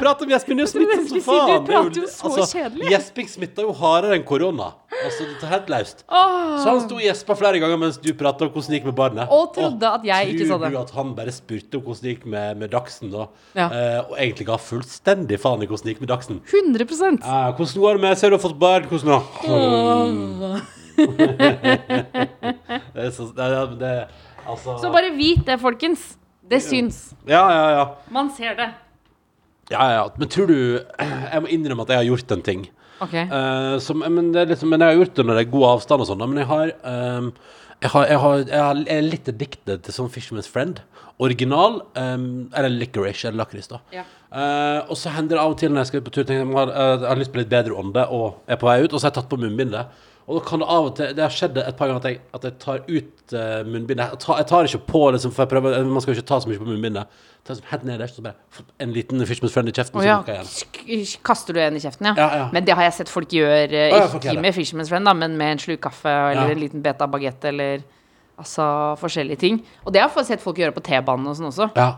prater 0.00 0.26
om 0.26 0.32
gjesping, 0.34 0.56
det 0.58 0.64
er 0.64 0.66
jo 0.66 0.72
smittsomt 0.72 1.10
som 1.10 1.20
faen! 1.26 1.48
du. 1.48 1.66
Det 1.66 1.74
er 1.74 1.80
prater 1.80 2.00
jo 2.00 2.06
så 2.10 2.46
kjedelig. 2.50 2.86
Gjesping 2.94 3.28
smitter 3.30 3.66
jo 3.68 3.74
hardere 3.80 4.18
enn 4.18 4.26
korona. 4.26 4.72
Altså, 5.00 5.24
det 5.30 5.46
er 5.46 5.52
helt 5.54 5.70
løst. 5.72 6.02
Så 6.10 6.66
han 6.66 6.80
sto 6.84 6.98
og 6.98 7.04
gjespa 7.04 7.36
flere 7.38 7.60
ganger 7.62 7.78
mens 7.80 7.96
du 8.00 8.10
prata 8.18 8.44
om 8.46 8.50
hvordan 8.52 8.74
det 8.74 8.80
gikk 8.80 8.88
med 8.90 8.96
barnet. 8.98 9.30
Og 9.32 9.54
trodde 9.56 9.92
at 10.00 10.04
jeg 10.06 10.34
ikke 10.34 10.48
sa 10.48 10.58
det. 10.60 10.66
Tror 10.66 10.74
du 10.74 10.80
at 10.82 10.92
han 10.98 11.14
bare 11.16 11.32
spurte 11.34 11.78
om 11.78 11.84
hvordan 11.86 12.02
det 12.04 12.14
gikk 12.14 12.26
med, 12.34 12.60
med 12.60 12.68
Dagsen, 12.74 13.12
da? 13.14 13.28
Ja. 13.56 13.68
Eh, 13.68 14.00
og 14.04 14.14
egentlig 14.18 14.48
ga 14.50 14.58
fullstendig 14.60 15.40
faen 15.40 15.64
i 15.64 15.70
hvordan 15.70 15.86
det 15.86 15.94
gikk 15.94 16.04
med 16.04 16.12
Dagsen. 16.12 16.42
100 16.50 16.84
Eh, 16.90 17.48
hvordan 17.56 17.80
går 17.80 17.96
det 17.96 18.02
med 18.02 18.18
Ser 18.20 18.30
du 18.30 18.36
har 18.36 18.42
fått 18.42 18.58
barn? 18.60 18.84
Hvordan 18.90 19.08
da? 19.10 19.20
det 22.94 23.04
er 23.06 23.10
så 23.14 23.24
det, 23.36 23.46
det, 23.80 23.92
Altså 24.44 24.76
Så 24.82 24.90
bare 24.92 25.10
vit 25.16 25.46
det, 25.46 25.56
folkens. 25.60 26.16
Det 26.50 26.60
syns. 26.64 27.12
Ja, 27.28 27.44
ja, 27.54 27.66
ja. 27.78 27.84
Man 28.10 28.30
ser 28.34 28.56
det. 28.58 28.70
Ja, 29.70 29.86
ja. 29.94 30.04
Men 30.18 30.30
tror 30.32 30.50
du 30.50 30.58
Jeg 31.32 31.42
må 31.44 31.50
innrømme 31.50 31.86
at 31.86 31.94
jeg 31.94 32.02
har 32.02 32.10
gjort 32.10 32.36
en 32.36 32.44
ting. 32.46 32.68
Okay. 33.00 33.24
Eh, 33.24 33.78
som, 33.80 34.02
men, 34.04 34.32
det 34.34 34.42
er 34.42 34.52
liksom, 34.52 34.68
men 34.72 34.82
jeg 34.84 34.92
har 34.92 35.00
gjort 35.00 35.16
det 35.16 35.24
når 35.26 35.38
det 35.38 35.46
er 35.46 35.52
god 35.54 35.66
avstand 35.70 36.04
og 36.04 36.10
sånn. 36.10 36.20
da, 36.20 36.28
Men 36.28 36.42
jeg 36.42 36.50
har, 36.50 36.72
ehm, 36.90 37.30
jeg, 37.80 37.92
har, 37.94 38.08
jeg, 38.10 38.20
har, 38.24 38.42
jeg 38.44 38.64
har 38.66 38.80
jeg 38.82 38.96
er 38.98 39.06
litt 39.06 39.30
addicted 39.32 39.84
til 39.86 39.96
sånn 39.96 40.10
Fisherman's 40.12 40.50
Friend. 40.50 40.82
Original, 41.20 41.80
ehm, 42.00 42.26
eller 42.56 42.72
licorice, 42.72 43.28
eller 43.28 43.42
lakris, 43.42 43.70
da. 43.72 43.80
Ja. 43.94 44.04
Eh, 44.30 44.78
og 44.86 44.98
så 45.00 45.12
hender 45.14 45.36
det 45.38 45.42
av 45.42 45.54
og 45.54 45.58
til 45.60 45.72
når 45.72 45.84
jeg 45.84 45.90
skal 45.90 46.02
ut 46.02 46.08
på 46.10 46.14
tur, 46.14 46.22
tenker 46.22 46.42
jeg, 46.42 46.48
jeg 46.48 46.60
har, 46.60 46.74
eh, 46.76 46.92
jeg 46.98 47.08
har 47.08 47.22
lyst 47.22 47.34
på 47.34 47.40
litt 47.40 47.52
bedre 47.52 47.80
ånde 47.80 48.06
og 48.16 48.52
er 48.52 48.60
på 48.60 48.68
vei 48.68 48.78
ut, 48.84 48.92
og 48.92 48.98
så 48.98 49.06
har 49.08 49.14
jeg 49.14 49.18
tatt 49.22 49.32
på 49.32 49.40
munnbindet. 49.40 50.06
Og 50.30 50.38
da 50.38 50.42
kan 50.46 50.62
det 50.62 50.68
av 50.70 50.86
og 50.86 50.92
til 50.94 51.14
Det 51.16 51.24
har 51.24 51.32
skjedd 51.34 51.58
et 51.58 51.76
par 51.78 51.90
ganger 51.90 52.04
at 52.04 52.06
jeg, 52.06 52.20
at 52.36 52.44
jeg 52.46 52.56
tar 52.62 52.84
ut 52.86 53.34
uh, 53.34 53.40
munnbindet. 53.66 54.12
Jeg 54.14 54.20
tar, 54.22 54.38
jeg 54.38 54.48
tar 54.50 54.68
ikke 54.68 54.82
på 54.86 55.02
liksom, 55.16 55.34
for 55.34 55.42
jeg 55.44 55.50
prøver, 55.50 55.78
Man 55.90 56.04
skal 56.04 56.14
jo 56.14 56.20
ikke 56.20 56.28
ta 56.30 56.38
så 56.44 56.50
mye 56.50 56.62
på 56.62 56.68
munnbindet. 56.68 57.22
Tar 57.46 57.56
sånn, 57.56 57.68
helt 57.70 57.86
nederst, 57.88 58.18
så 58.18 58.24
bare 58.24 58.66
en 58.84 58.92
liten 58.94 59.24
Fishman's 59.26 59.54
Friend 59.56 59.70
i 59.70 59.74
kjeften. 59.74 59.98
Oh, 59.98 60.04
ja. 60.06 60.20
Kaster 61.26 61.56
du 61.56 61.62
en 61.64 61.78
i 61.78 61.82
kjeften, 61.82 62.10
ja? 62.12 62.14
Ja, 62.20 62.28
ja. 62.42 62.50
Men 62.54 62.66
det 62.68 62.76
har 62.76 62.86
jeg 62.86 62.98
sett 63.00 63.12
folk 63.12 63.32
gjøre. 63.32 63.86
eh, 63.88 63.96
oh, 63.96 64.18
ikke 64.20 64.36
med 64.44 64.54
Fishman's 64.54 64.92
Friend, 64.92 65.08
da, 65.08 65.16
men 65.16 65.38
med 65.40 65.56
en 65.56 65.62
slurk 65.62 65.80
kaffe 65.88 66.12
eller 66.12 66.52
en 66.52 66.60
liten 66.60 66.84
beta 66.84 67.08
bagett 67.10 67.48
eller 67.50 67.82
altså 68.40 68.66
forskjellige 69.00 69.40
ting. 69.40 69.58
Og 69.84 69.94
det 69.96 70.04
har 70.04 70.12
jeg 70.14 70.30
sett 70.34 70.44
folk 70.44 70.60
gjøre 70.60 70.76
på 70.76 70.84
T-banen 70.84 71.32
og 71.32 71.38
sånn 71.38 71.50
også. 71.50 71.70
Ja. 71.80 71.90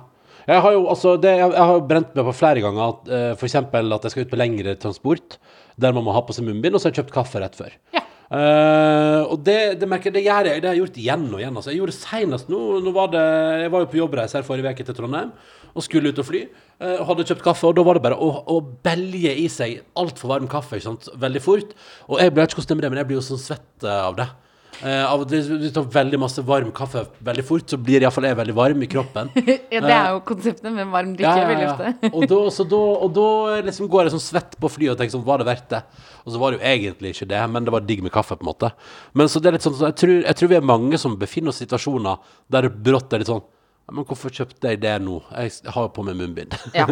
Jeg 0.42 0.62
har 0.64 0.74
jo 0.74 0.86
altså 0.90 1.14
det, 1.22 1.36
jeg, 1.38 1.50
jeg 1.54 1.66
har 1.70 1.82
brent 1.86 2.16
meg 2.18 2.26
på 2.26 2.34
flere 2.34 2.62
ganger 2.64 2.82
at 2.88 3.10
uh, 3.12 3.26
f.eks. 3.36 3.58
at 3.62 4.06
jeg 4.08 4.14
skal 4.14 4.24
ut 4.24 4.32
på 4.32 4.40
lengre 4.40 4.74
transport 4.80 5.36
der 5.80 5.94
man 5.94 6.04
må 6.06 6.14
ha 6.14 6.22
på 6.26 6.34
seg 6.36 6.46
munnbind, 6.46 6.74
og 6.74 6.82
så 6.82 6.88
har 6.88 6.94
jeg 6.94 7.02
kjøpt 7.02 7.14
kaffe 7.14 7.42
rett 7.42 7.54
før. 7.58 7.76
Ja. 7.94 8.01
Eh, 8.32 9.22
og 9.28 9.42
det, 9.44 9.76
det 9.80 9.88
merker 9.90 10.12
det 10.14 10.22
gjør 10.24 10.48
jeg, 10.48 10.62
det 10.62 10.70
har 10.70 10.76
jeg 10.76 10.86
gjort 10.86 11.00
igjen 11.02 11.26
og 11.28 11.40
igjen. 11.40 11.56
Altså. 11.58 11.72
Jeg 11.72 11.82
gjorde 11.82 11.94
det 11.94 12.00
senest 12.00 12.52
nå, 12.52 12.60
nå 12.80 12.92
var 12.94 13.10
det, 13.12 13.24
Jeg 13.66 13.72
var 13.74 13.84
jo 13.84 13.90
på 13.92 14.00
jobbreise 14.00 14.38
her 14.38 14.46
forrige 14.46 14.72
uke 14.72 14.86
til 14.88 14.96
Trondheim 14.96 15.34
og 15.72 15.84
skulle 15.84 16.12
ut 16.12 16.20
og 16.20 16.28
fly. 16.28 16.42
Uh, 16.82 17.00
hadde 17.08 17.24
kjøpt 17.28 17.44
kaffe, 17.46 17.64
og 17.68 17.76
da 17.78 17.84
var 17.86 17.96
det 17.96 18.04
bare 18.04 18.18
å, 18.20 18.28
å 18.52 18.58
belge 18.84 19.32
i 19.40 19.46
seg 19.52 19.78
altfor 19.96 20.34
varm 20.34 20.48
kaffe 20.50 20.76
ikke 20.76 20.88
sant? 20.90 21.08
veldig 21.16 21.40
fort. 21.44 21.72
Og 22.08 22.20
jeg 22.20 22.28
jeg 22.28 23.06
blir 23.08 23.16
jo 23.16 23.24
sånn 23.24 23.40
svett 23.40 23.86
eh, 23.86 24.02
av 24.10 24.18
det. 24.18 24.28
Eh, 24.80 25.04
av 25.04 25.20
at 25.22 25.30
du 25.30 25.66
tar 25.70 25.84
veldig 25.94 26.18
masse 26.18 26.42
varm 26.42 26.70
kaffe 26.74 27.04
veldig 27.22 27.44
fort, 27.46 27.66
så 27.70 27.76
blir 27.78 28.02
iallfall 28.02 28.24
jeg 28.26 28.38
veldig 28.38 28.54
varm 28.56 28.82
i 28.82 28.88
kroppen. 28.90 29.30
Ja, 29.72 29.80
det 29.80 29.92
er 29.92 30.08
jo 30.12 30.22
konseptet 30.26 30.72
med 30.74 30.90
varm 30.92 31.12
drikke 31.16 31.44
veldig 31.48 31.68
ofte. 31.70 32.10
og 32.10 32.24
da, 32.28 32.40
så 32.52 32.66
da, 32.68 32.80
og 33.06 33.14
da 33.16 33.26
liksom 33.68 33.88
går 33.92 34.08
jeg 34.08 34.14
sånn 34.16 34.24
svett 34.24 34.56
på 34.60 34.70
flyet 34.72 34.94
og 34.94 34.98
tenker 35.00 35.14
sånn, 35.14 35.24
var 35.28 35.40
det 35.40 35.48
verdt 35.48 35.70
det? 35.72 35.82
Og 36.24 36.34
så 36.34 36.40
var 36.42 36.52
det 36.52 36.58
jo 36.60 36.66
egentlig 36.72 37.14
ikke 37.14 37.28
det, 37.30 37.40
men 37.54 37.68
det 37.68 37.74
var 37.74 37.86
digg 37.86 38.02
med 38.04 38.12
kaffe, 38.14 38.36
på 38.36 38.44
en 38.44 38.50
måte. 38.50 38.72
Men 39.18 39.30
så 39.32 39.40
det 39.42 39.50
er 39.52 39.56
litt 39.58 39.64
sånn, 39.66 39.78
så 39.78 39.88
jeg 39.90 39.98
tror, 40.02 40.14
jeg 40.24 40.38
tror 40.40 40.52
vi 40.52 40.58
er 40.58 40.70
mange 40.72 41.00
som 41.00 41.16
befinner 41.20 41.52
oss 41.52 41.62
i 41.62 41.66
situasjoner 41.66 42.36
der 42.52 42.68
det 42.68 42.76
brått 42.84 43.12
er 43.12 43.22
litt 43.22 43.30
sånn, 43.32 43.42
«Ja, 43.42 43.61
men 43.92 44.04
hvorfor 44.08 44.30
kjøpte 44.32 44.72
jeg 44.72 44.80
det 44.82 44.96
nå? 45.04 45.20
Jeg 45.36 45.52
har 45.74 45.88
jo 45.88 45.92
på 45.94 46.04
meg 46.08 46.16
munnbind. 46.16 46.56
Ja. 46.74 46.86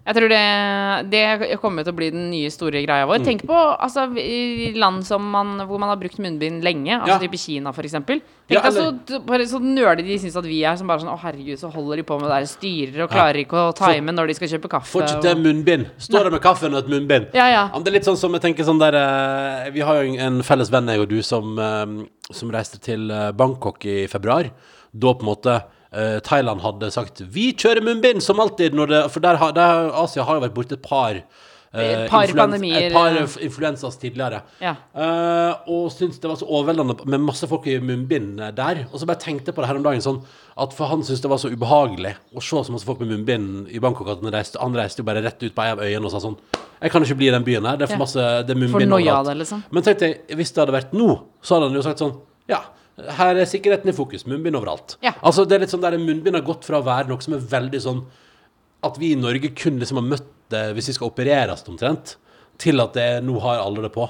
Jeg 0.00 0.16
tror 0.16 0.30
det, 0.32 1.10
det 1.12 1.58
kommer 1.60 1.84
til 1.84 1.92
å 1.92 1.96
bli 1.98 2.06
den 2.10 2.30
nye 2.32 2.48
store 2.50 2.80
greia 2.82 3.04
Mm. 3.04 3.10
vår. 3.10 3.24
Tenk 3.26 3.42
på 3.46 3.54
altså, 3.54 4.06
i 4.18 4.72
land 4.74 5.04
som 5.06 5.22
man, 5.30 5.58
hvor 5.68 5.78
man 5.78 5.90
har 5.92 5.98
brukt 6.00 6.16
munnbind 6.18 6.64
lenge, 6.64 6.88
altså 6.96 7.18
Ja. 7.18 7.18
type 7.20 7.36
Kina 7.38 7.70
f.eks. 7.70 7.92
Tenk 7.92 8.22
Ja, 8.48 8.62
eller- 8.64 8.96
så, 9.06 9.20
så 9.46 9.60
nerdy 9.60 10.02
de 10.02 10.16
syns 10.18 10.34
at 10.40 10.44
vi 10.48 10.62
er, 10.64 10.74
som 10.80 10.88
bare 10.88 11.00
sånn 11.04 11.12
Å, 11.12 11.18
herregud, 11.20 11.58
så 11.60 11.70
holder 11.70 11.96
de 12.00 12.02
på 12.08 12.16
med 12.18 12.30
det 12.30 12.38
der 12.40 12.48
styrer 12.48 13.02
og 13.04 13.10
klarer 13.12 13.44
ikke 13.44 13.60
å 13.60 13.74
time 13.76 14.10
når 14.16 14.26
de 14.32 14.34
skal 14.40 14.48
kjøpe 14.48 14.70
kaffe. 14.72 14.88
Får 14.90 15.02
ikke 15.04 15.20
til 15.22 15.36
og- 15.36 15.44
munnbind. 15.44 15.86
Står 15.98 16.24
der 16.24 16.30
med 16.30 16.40
kaffen 16.42 16.74
og 16.74 16.78
et 16.84 16.88
munnbind. 16.90 17.28
Ja, 17.36 17.46
ja. 17.52 17.68
det 17.78 17.86
er 17.92 17.92
litt 18.00 18.08
sånn 18.08 18.16
som 18.16 18.32
jeg 18.32 18.40
tenker 18.40 18.64
sånn 18.64 18.80
der 18.80 18.96
eh, 18.96 19.70
Vi 19.70 19.80
har 19.84 20.02
jo 20.02 20.14
en 20.18 20.40
felles 20.42 20.70
venn, 20.72 20.86
jeg 20.88 20.98
og 21.04 21.08
du, 21.12 21.20
som, 21.22 21.58
eh, 21.58 22.06
som 22.32 22.50
reiste 22.50 22.80
til 22.80 23.10
eh, 23.10 23.30
Bangkok 23.32 23.84
i 23.84 24.06
februar. 24.08 24.48
Da 24.96 25.12
på 25.14 25.20
en 25.20 25.28
måte 25.36 25.62
eh, 25.92 26.18
Thailand 26.20 26.60
hadde 26.60 26.90
sagt 26.90 27.20
'Vi 27.20 27.52
kjører 27.54 27.82
munnbind', 27.82 28.20
som 28.22 28.40
alltid. 28.40 28.74
Når 28.74 28.86
det, 28.86 29.10
for 29.10 29.20
der, 29.20 29.36
der, 29.52 29.90
Asia 30.02 30.22
har 30.22 30.34
jo 30.34 30.46
vært 30.46 30.54
borti 30.54 30.72
et 30.74 30.82
par 30.82 31.14
uh, 31.14 32.08
par 32.08 32.26
influens- 32.26 32.36
pandemier, 32.36 32.86
Et 32.86 32.92
par 32.92 33.14
eh, 33.14 33.44
influensas 33.46 33.96
tidligere. 33.96 34.42
Ja. 34.60 34.74
Uh, 34.94 35.54
og 35.70 35.90
syntes 35.92 36.18
det 36.18 36.28
var 36.28 36.36
så 36.36 36.46
overveldende 36.46 36.96
med 37.06 37.20
masse 37.20 37.46
folk 37.46 37.66
i 37.66 37.78
munnbind 37.78 38.38
der. 38.56 38.86
Og 38.92 39.00
så 39.00 39.06
bare 39.06 39.18
tenkte 39.18 39.50
jeg 39.50 39.54
på 39.54 39.62
det 39.62 39.68
her 39.68 39.76
om 39.76 39.82
dagen 39.86 40.02
sånn 40.02 40.22
at 40.60 40.74
for 40.76 40.86
han 40.90 41.02
syntes 41.02 41.22
det 41.22 41.30
var 41.30 41.38
så 41.38 41.48
ubehagelig 41.48 42.16
å 42.34 42.42
se 42.42 42.64
så 42.64 42.72
masse 42.72 42.86
folk 42.86 43.00
med 43.00 43.08
munnbind 43.14 43.70
i 43.70 43.78
Bangkok 43.78 44.08
at 44.08 44.22
han 44.22 44.32
reiste, 44.34 44.58
han 44.60 44.74
reiste 44.74 45.00
jo 45.00 45.04
bare 45.04 45.22
rett 45.22 45.42
ut 45.42 45.54
på 45.54 45.62
ei 45.62 45.70
av 45.70 45.80
øyene 45.80 46.04
og 46.04 46.10
sa 46.12 46.20
sånn 46.20 46.36
Jeg 46.82 46.90
kan 46.90 47.02
ikke 47.04 47.16
bli 47.20 47.28
i 47.28 47.30
den 47.30 47.44
byen 47.44 47.66
her. 47.66 47.76
Det 47.76 47.86
er 47.86 47.92
for 47.94 48.02
masse 48.02 48.18
Det 48.18 48.50
er 48.50 48.58
For 48.58 48.60
munnbind 48.64 48.92
overalt. 48.92 49.26
det, 49.28 49.36
liksom. 49.44 49.62
Men 49.70 49.82
tenkte 49.82 50.06
jeg, 50.06 50.20
hvis 50.36 50.52
det 50.52 50.62
hadde 50.64 50.72
vært 50.72 50.92
nå, 50.92 51.08
så 51.42 51.54
hadde 51.54 51.70
han 51.70 51.74
jo 51.76 51.82
sagt 51.82 51.98
sånn 52.02 52.14
Ja, 52.48 52.62
her 53.18 53.38
er 53.40 53.48
sikkerheten 53.48 53.92
i 53.92 53.96
fokus. 53.96 54.26
Munnbind 54.28 54.58
overalt. 54.58 54.96
Ja. 55.04 55.14
Altså 55.20 55.46
det 55.48 55.56
er 55.56 55.64
litt 55.64 55.74
sånn 55.74 55.84
der 55.84 55.98
Munnbind 56.00 56.38
har 56.38 56.46
gått 56.46 56.66
fra 56.68 56.80
å 56.80 56.86
være 56.86 57.10
noe 57.10 57.24
som 57.24 57.36
er 57.36 57.46
veldig 57.52 57.80
sånn 57.84 58.02
At 58.86 58.96
vi 59.00 59.12
i 59.12 59.18
Norge 59.18 59.50
kun 59.56 59.80
liksom 59.80 60.00
har 60.00 60.08
møtt 60.14 60.28
det 60.50 60.70
hvis 60.76 60.88
vi 60.90 60.96
skal 60.96 61.10
opereres 61.10 61.66
omtrent, 61.68 62.16
til 62.58 62.80
at 62.82 62.96
det, 62.96 63.08
nå 63.22 63.36
har 63.44 63.60
alle 63.62 63.84
det 63.84 63.92
på. 63.94 64.08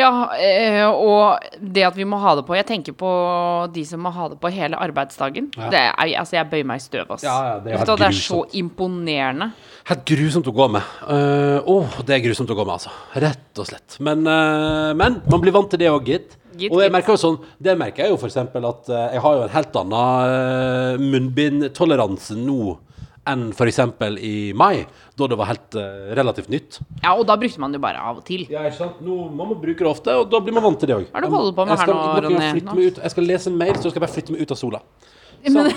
Ja, 0.00 0.08
eh, 0.40 0.86
og 0.88 1.42
det 1.60 1.84
at 1.84 1.96
vi 1.98 2.06
må 2.08 2.16
ha 2.22 2.32
det 2.38 2.46
på 2.48 2.56
Jeg 2.56 2.64
tenker 2.70 2.94
på 2.96 3.10
de 3.74 3.84
som 3.84 4.00
må 4.00 4.12
ha 4.14 4.30
det 4.32 4.38
på 4.40 4.50
hele 4.54 4.78
arbeidsdagen. 4.80 5.50
Ja. 5.52 5.68
Det 5.72 5.82
er, 5.82 6.14
altså, 6.22 6.38
jeg 6.38 6.48
bøyer 6.52 6.68
meg 6.70 6.80
i 6.80 6.84
støv, 6.86 7.12
ass. 7.12 7.26
Ja, 7.26 7.36
ja, 7.50 7.58
det 7.60 7.76
er 7.76 7.92
det 7.92 8.08
er 8.08 8.16
så 8.16 8.40
imponerende. 8.56 9.52
Helt 9.88 10.04
grusomt 10.06 10.46
å 10.46 10.54
gå 10.54 10.68
med. 10.70 10.92
Uh, 11.02 11.58
Åh, 11.66 11.96
det 12.06 12.14
er 12.14 12.22
grusomt 12.22 12.50
å 12.52 12.56
gå 12.58 12.66
med, 12.66 12.76
altså. 12.76 12.92
Rett 13.18 13.58
og 13.58 13.66
slett. 13.66 13.98
Men, 13.98 14.22
uh, 14.28 14.92
men 14.98 15.18
man 15.26 15.42
blir 15.42 15.54
vant 15.54 15.70
til 15.72 15.82
det 15.82 15.90
òg, 15.90 16.06
gitt. 16.06 16.38
Og 16.68 16.78
jeg 16.82 16.92
merker 16.92 17.16
jo 17.16 17.20
sånn, 17.20 17.40
det 17.62 17.74
merker 17.80 18.04
jeg 18.04 18.12
jo 18.12 18.20
eksempel 18.28 18.66
at 18.68 18.88
uh, 18.92 19.08
jeg 19.16 19.22
har 19.24 19.36
jo 19.38 19.44
en 19.46 19.52
helt 19.56 19.78
annen 19.82 20.32
uh, 20.36 21.02
munnbindtoleranse 21.02 22.38
nå 22.38 22.76
enn 23.32 23.44
eksempel 23.54 24.16
i 24.18 24.50
mai, 24.58 24.82
da 25.18 25.28
det 25.30 25.38
var 25.38 25.50
helt 25.52 25.76
uh, 25.78 26.10
relativt 26.18 26.50
nytt. 26.50 26.80
Ja, 27.04 27.14
og 27.14 27.26
da 27.30 27.36
brukte 27.38 27.62
man 27.62 27.74
det 27.74 27.78
jo 27.78 27.84
bare 27.84 28.02
av 28.02 28.18
og 28.22 28.24
til. 28.26 28.46
Ja, 28.50 28.64
ikke 28.66 28.80
sant? 28.80 29.02
Nå 29.02 29.18
må 29.30 29.46
man 29.50 29.60
bruke 29.62 29.82
det 29.82 29.90
ofte, 29.90 30.16
og 30.18 30.30
da 30.30 30.42
blir 30.42 30.58
man 30.58 30.66
vant 30.66 30.82
til 30.82 30.90
det 30.90 30.98
òg. 30.98 31.06
Hva 31.10 31.22
er 31.22 31.26
det 31.26 31.30
du 31.30 31.38
holder 31.38 31.58
på 31.58 31.68
med 31.68 31.82
her 31.82 31.92
nå, 31.92 32.00
Ronny? 32.26 32.88
Jeg 32.90 33.14
skal 33.14 33.30
lese 33.30 33.52
en 33.52 33.60
mail, 33.62 33.76
så 33.78 33.86
skal 33.88 33.98
jeg 34.00 34.06
bare 34.06 34.16
flytte 34.18 34.34
meg 34.34 34.42
ut 34.42 34.54
av 34.54 34.62
sola. 34.62 34.82
Sånn. 35.46 35.70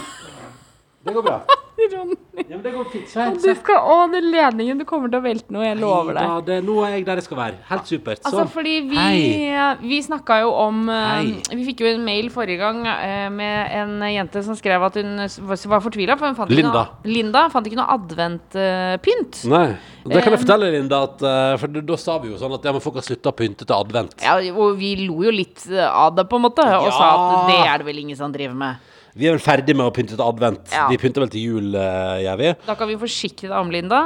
Det 1.06 1.14
går 1.14 1.30
bra. 1.30 1.62
Ronny, 1.76 2.16
Ja, 2.36 2.56
men 2.56 2.62
det 2.64 2.72
går 2.74 2.86
fint. 2.92 3.08
Svein, 3.12 3.34
du 3.40 3.50
skal, 3.56 3.78
å, 3.84 3.96
den 4.12 4.30
ledningen, 4.32 4.78
du 4.80 4.86
kommer 4.88 5.10
til 5.12 5.20
å 5.20 5.24
velte 5.24 5.52
noe, 5.56 5.64
jeg 5.68 5.78
lover 5.80 6.16
deg. 6.18 6.24
Ja, 6.30 6.36
det, 6.48 6.58
nå 6.64 6.76
er 6.88 6.94
jeg 6.96 7.06
der 7.08 7.20
jeg 7.20 7.26
skal 7.28 7.38
være. 7.40 7.58
Helt 7.70 7.90
supert. 7.90 8.22
Altså, 8.24 8.38
Sånn. 8.42 8.52
fordi 8.54 8.74
vi, 8.90 8.98
Hei. 9.00 9.76
vi 9.84 10.00
snakka 10.06 10.38
jo 10.44 10.54
om 10.56 10.82
eh, 10.90 11.10
Hei. 11.12 11.58
Vi 11.60 11.66
fikk 11.70 11.84
jo 11.84 11.90
en 11.92 12.04
mail 12.08 12.30
forrige 12.34 12.60
gang 12.64 12.80
eh, 12.88 13.28
med 13.34 13.76
en 13.82 13.96
jente 14.08 14.44
som 14.48 14.56
skrev 14.60 14.84
at 14.88 15.00
hun 15.02 15.16
var 15.20 15.84
fortvila. 15.84 16.16
For 16.20 16.28
hun 16.32 16.38
fant 16.40 16.52
ikke 16.52 16.62
Linda. 16.64 16.86
noe, 16.86 17.12
Linda 17.12 17.46
fant 17.54 17.68
ikke 17.72 17.80
noe 17.82 17.92
adventpynt. 18.00 19.44
Nei. 19.52 19.68
Det 20.06 20.22
kan 20.22 20.32
jeg 20.32 20.40
Um, 20.40 20.44
fortelle, 20.46 20.72
Linda, 20.76 21.04
at, 21.08 21.22
eh, 21.26 21.58
for 21.58 21.68
da- 21.82 21.98
sa 21.98 22.18
vi 22.20 22.30
jo 22.30 22.38
sånn 22.38 22.54
at 22.54 22.64
ja, 22.68 22.72
men 22.76 22.82
folk 22.84 22.96
har 23.00 23.06
slutta 23.08 23.32
å 23.32 23.36
pynte 23.36 23.66
til 23.66 23.76
advent. 23.76 24.16
Ja, 24.22 24.36
og 24.54 24.76
vi 24.78 24.96
lo 25.08 25.24
jo 25.24 25.32
litt 25.32 25.64
eh, 25.72 25.82
av 25.88 26.16
det, 26.16 26.28
på 26.30 26.36
en 26.38 26.44
måte, 26.44 26.62
og 26.62 26.88
Ja. 26.88 26.92
sa 26.92 27.08
at 27.16 27.48
det 27.50 27.60
er 27.68 27.78
det 27.80 27.86
vel 27.88 28.00
ingen 28.00 28.16
som 28.20 28.32
driver 28.32 28.54
med. 28.56 28.76
Vi 29.16 29.30
er 29.30 29.38
vel 29.38 29.44
ferdig 29.44 29.76
med 29.78 29.88
å 29.88 29.94
pynte 29.96 30.18
til 30.18 30.26
advent. 30.26 30.68
Ja. 30.76 30.90
Vi 30.92 31.00
pynter 31.00 31.24
vel 31.24 31.32
til 31.32 31.46
jul, 31.48 31.70
uh, 31.78 32.18
gjør 32.20 32.40
vi? 32.42 32.50
Da 32.68 32.76
kan 32.80 32.90
vi 32.92 32.98
forsikre 33.00 33.48
deg 33.48 33.58
om, 33.58 33.72
Linda. 33.72 34.02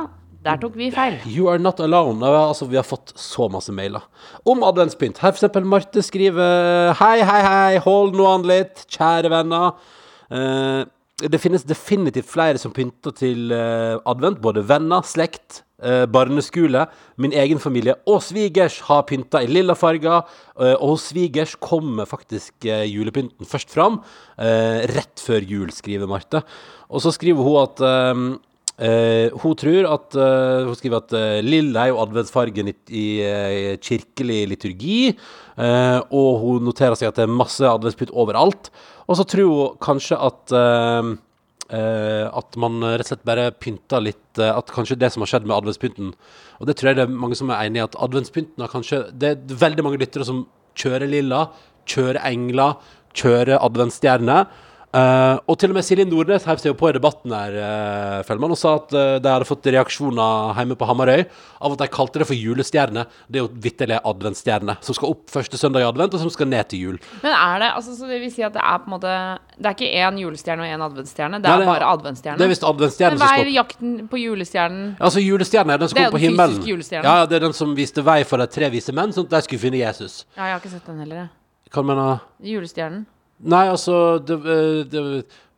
Der 0.45 0.59
tok 0.61 0.77
vi 0.79 0.87
feil. 0.93 1.17
You 1.27 1.49
are 1.51 1.59
not 1.59 1.81
alone. 1.83 2.23
Altså, 2.23 2.67
vi 2.69 2.77
har 2.79 2.85
fått 2.87 3.11
så 3.19 3.49
masse 3.51 3.73
mailer 3.75 4.05
om 4.47 4.61
adventspynt. 4.63 5.19
Her 5.19 5.33
eksempel 5.33 5.65
Marte 5.67 6.03
skriver 6.05 6.93
Hei, 7.01 7.17
hei, 7.27 7.41
hei, 7.43 7.81
hold 7.83 8.15
nå 8.15 8.29
an 8.29 8.47
litt, 8.47 8.85
kjære 8.93 9.33
venner. 9.33 9.75
Uh, 10.31 10.85
det 11.27 11.41
finnes 11.41 11.65
definitivt 11.67 12.29
flere 12.29 12.59
som 12.61 12.71
pynter 12.71 13.11
til 13.15 13.51
eh, 13.51 13.97
advent. 14.07 14.39
Både 14.43 14.63
venner, 14.63 15.03
slekt, 15.03 15.63
eh, 15.83 16.05
barneskole, 16.09 16.85
min 17.17 17.33
egen 17.35 17.59
familie 17.61 17.95
og 18.09 18.21
svigers 18.25 18.79
har 18.87 19.05
pynta 19.09 19.43
i 19.43 19.49
lilla 19.49 19.75
farger. 19.75 20.23
eh, 20.59 20.75
og 20.79 20.99
svigers 20.99 21.55
kommer 21.55 22.05
faktisk 22.05 22.65
eh, 22.65 22.85
julepynten 22.89 23.45
først 23.45 23.69
fram. 23.69 24.01
eh, 24.37 24.85
rett 24.87 25.19
før 25.19 25.41
jul, 25.41 25.71
skriver 25.71 26.07
Marte. 26.07 26.43
Og 26.89 27.01
så 27.01 27.11
skriver 27.11 27.43
hun 27.43 27.63
at 27.63 28.39
hun 28.79 29.55
tror 29.59 29.85
at 29.91 30.13
Hun 30.15 30.75
skriver 30.75 31.01
at 31.01 31.43
lilla 31.43 31.81
er 31.83 31.89
jo 31.89 31.99
adventsfargen 31.99 32.69
i, 32.69 32.75
i 32.87 33.19
eh, 33.19 33.77
kirkelig 33.77 34.47
liturgi. 34.47 35.17
og 35.59 36.39
hun 36.39 36.63
noterer 36.63 36.95
seg 36.95 37.09
at 37.09 37.15
det 37.17 37.23
er 37.27 37.33
masse 37.41 37.59
adventspynt 37.59 38.15
overalt. 38.15 38.71
Og 39.09 39.17
så 39.17 39.25
tror 39.27 39.51
hun 39.51 39.75
kanskje 39.83 40.15
at 40.15 40.55
At 41.69 42.55
man 42.57 42.79
rett 42.81 43.05
og 43.05 43.11
slett 43.11 43.25
bare 43.29 43.51
pynter 43.53 44.01
litt 44.01 44.39
eh, 44.41 44.49
At 44.49 44.71
kanskje 44.73 44.97
det 44.97 45.11
som 45.13 45.21
har 45.21 45.29
skjedd 45.29 45.43
med 45.45 45.53
adventspynten 45.53 46.07
Og 46.57 46.65
det 46.65 46.73
tror 46.79 46.89
jeg 46.89 46.97
det 46.97 47.03
er 47.05 47.19
mange 47.25 47.37
som 47.37 47.51
er 47.53 47.67
enig 47.67 47.77
i, 47.77 47.83
at 47.85 47.97
adventspynten 48.01 48.63
har 48.65 48.71
kanskje 48.73 49.03
Det 49.13 49.29
er 49.35 49.59
veldig 49.61 49.85
mange 49.85 49.99
lyttere 50.01 50.25
som 50.25 50.47
kjører 50.79 51.11
lilla, 51.11 51.43
kjører 51.89 52.21
engler, 52.23 52.77
kjører 53.17 53.59
adventsstjerne. 53.59 54.35
Eh, 54.89 55.35
og 55.45 55.53
til 55.61 55.69
og 55.69 55.75
med 55.77 55.85
Silje 55.85 56.01
Nordnes 56.09 56.45
heiv 56.49 56.57
seg 56.57 56.71
jo 56.71 56.75
på 56.79 56.87
i 56.89 56.93
debatten 56.95 57.29
her, 57.29 57.53
uh, 57.61 58.21
Fellmann, 58.25 58.55
og 58.55 58.57
sa 58.57 58.71
at 58.79 58.93
uh, 58.97 59.19
de 59.21 59.29
hadde 59.29 59.45
fått 59.45 59.67
reaksjoner 59.69 60.55
hjemme 60.57 60.73
på 60.79 60.87
Hamarøy 60.89 61.27
av 61.61 61.75
at 61.75 61.83
de 61.83 61.87
kalte 61.93 62.17
det 62.23 62.25
for 62.25 62.33
julestjerne. 62.33 63.03
Det 63.29 63.37
er 63.37 63.43
jo 63.43 63.51
vitterlig 63.53 63.99
adventsstjerne, 64.01 64.79
som 64.81 64.97
skal 64.97 65.11
opp 65.13 65.29
første 65.29 65.59
søndag 65.61 65.85
i 65.85 65.87
advent, 65.91 66.17
og 66.17 66.23
som 66.23 66.31
skal 66.33 66.49
ned 66.49 66.71
til 66.73 66.81
jul. 66.87 66.97
Men 67.21 67.35
er 67.35 67.61
det 67.61 67.69
altså, 67.75 67.93
så 67.99 68.09
det 68.09 68.17
vil 68.23 68.33
si 68.33 68.41
at 68.47 68.55
det 68.57 68.63
er 68.65 68.81
på 68.81 68.89
en 68.89 68.95
måte 68.95 69.13
Det 69.59 69.69
er 69.69 69.77
ikke 69.77 69.91
én 70.07 70.17
julestjerne 70.23 70.65
og 70.65 70.73
én 70.73 70.85
adventsstjerne, 70.87 71.37
det 71.37 71.45
Nei, 71.45 71.53
er 71.53 71.61
det 71.61 71.67
er- 71.67 71.73
bare 71.75 71.91
adventsstjerne? 71.93 72.37
Det 72.41 72.47
er 72.47 72.51
visst 72.55 72.65
adventsstjerne 72.71 73.19
Men 73.19 73.27
hva 73.27 73.29
er 73.43 73.53
jakten 73.59 73.93
på 74.09 74.23
julestjernen? 74.23 74.89
Altså 74.97 75.21
Julestjernen 75.21 75.75
er 75.75 75.77
den 75.77 75.93
som 75.93 75.95
Det 75.99 76.01
er 76.01 76.09
kommer 76.09 76.17
på 76.17 76.23
den 76.23 76.31
himmelen. 76.31 76.57
fysiske 76.57 76.73
julestjernen. 76.73 77.05
Ja, 77.05 77.15
ja, 77.19 77.25
det 77.29 77.35
er 77.37 77.45
den 77.45 77.53
som 77.53 77.75
viste 77.77 78.01
vei 78.09 78.23
for 78.23 78.41
de 78.41 78.47
tre 78.47 78.69
vise 78.73 78.89
menn, 78.95 79.13
sånn 79.13 79.29
at 79.29 79.37
de 79.37 79.41
skulle 79.45 79.61
finne 79.61 79.77
Jesus. 79.85 80.25
Ja, 80.35 80.49
jeg 80.49 80.53
har 80.57 80.59
ikke 80.63 80.73
sett 80.73 80.85
den 80.89 80.99
heller, 81.05 81.15
jeg. 81.15 81.29
Hva 81.69 81.85
mener 81.85 82.19
Julestjernen. 82.41 83.05
Nei, 83.39 83.65
altså 83.71 84.19
det, 84.19 84.35
eh, 84.35 84.79
det, 84.91 85.03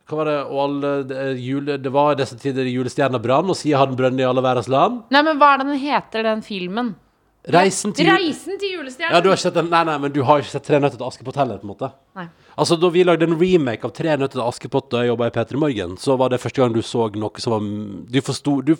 Hva 0.06 0.18
var 0.20 0.28
det 0.30 0.36
Og 0.46 0.58
alle 0.64 0.90
det, 1.08 1.22
jule, 1.42 1.78
det 1.82 1.90
var 1.92 2.12
i 2.12 2.20
disse 2.20 2.38
tider 2.38 2.68
julestjerna 2.70 3.18
brann, 3.22 3.50
og 3.50 3.58
siden 3.58 3.80
har 3.80 3.90
den 3.90 3.98
brønn 3.98 4.20
i 4.20 4.26
alle 4.26 4.44
verdens 4.44 4.70
land. 4.70 5.02
Nei, 5.10 5.22
men 5.26 5.40
hva 5.40 5.54
er 5.54 5.62
det 5.62 5.72
den 5.72 5.82
heter, 5.82 6.28
den 6.28 6.44
filmen? 6.46 6.94
Reisen 7.42 7.90
til 7.90 8.06
Reisen 8.06 8.54
til 8.54 8.76
julestjernen! 8.76 9.16
Ja, 9.16 9.20
du 9.20 9.26
har 9.26 9.34
ikke 9.34 9.48
sett 9.48 9.56
den? 9.56 9.66
Nei, 9.72 9.82
nei, 9.88 9.96
men 9.98 10.12
du 10.14 10.20
har 10.22 10.38
ikke 10.38 10.52
sett 10.52 10.66
Tre 10.68 10.78
nøtter 10.78 11.00
til 11.00 11.08
Askepott 11.08 11.40
heller, 11.40 11.58
på 11.58 11.66
en 11.66 11.72
måte? 11.72 11.88
Nei. 12.14 12.28
Altså, 12.54 12.76
da 12.78 12.90
vi 12.94 13.02
lagde 13.02 13.26
en 13.26 13.34
remake 13.40 13.88
av 13.88 13.94
Tre 13.96 14.12
nøtter 14.14 14.36
til 14.36 14.44
Askepott 14.44 14.86
da 14.92 15.00
jeg 15.02 15.10
jobba 15.10 15.26
i 15.26 15.32
P3 15.34 15.58
Morgen, 15.58 15.96
så 15.98 16.14
var 16.20 16.30
det 16.30 16.38
første 16.38 16.62
gang 16.62 16.76
du 16.76 16.78
så 16.86 17.08
noe 17.18 17.42
som 17.42 17.56
var 17.56 17.66
Du 18.14 18.20
forsto 18.22 18.54
du, 18.62 18.76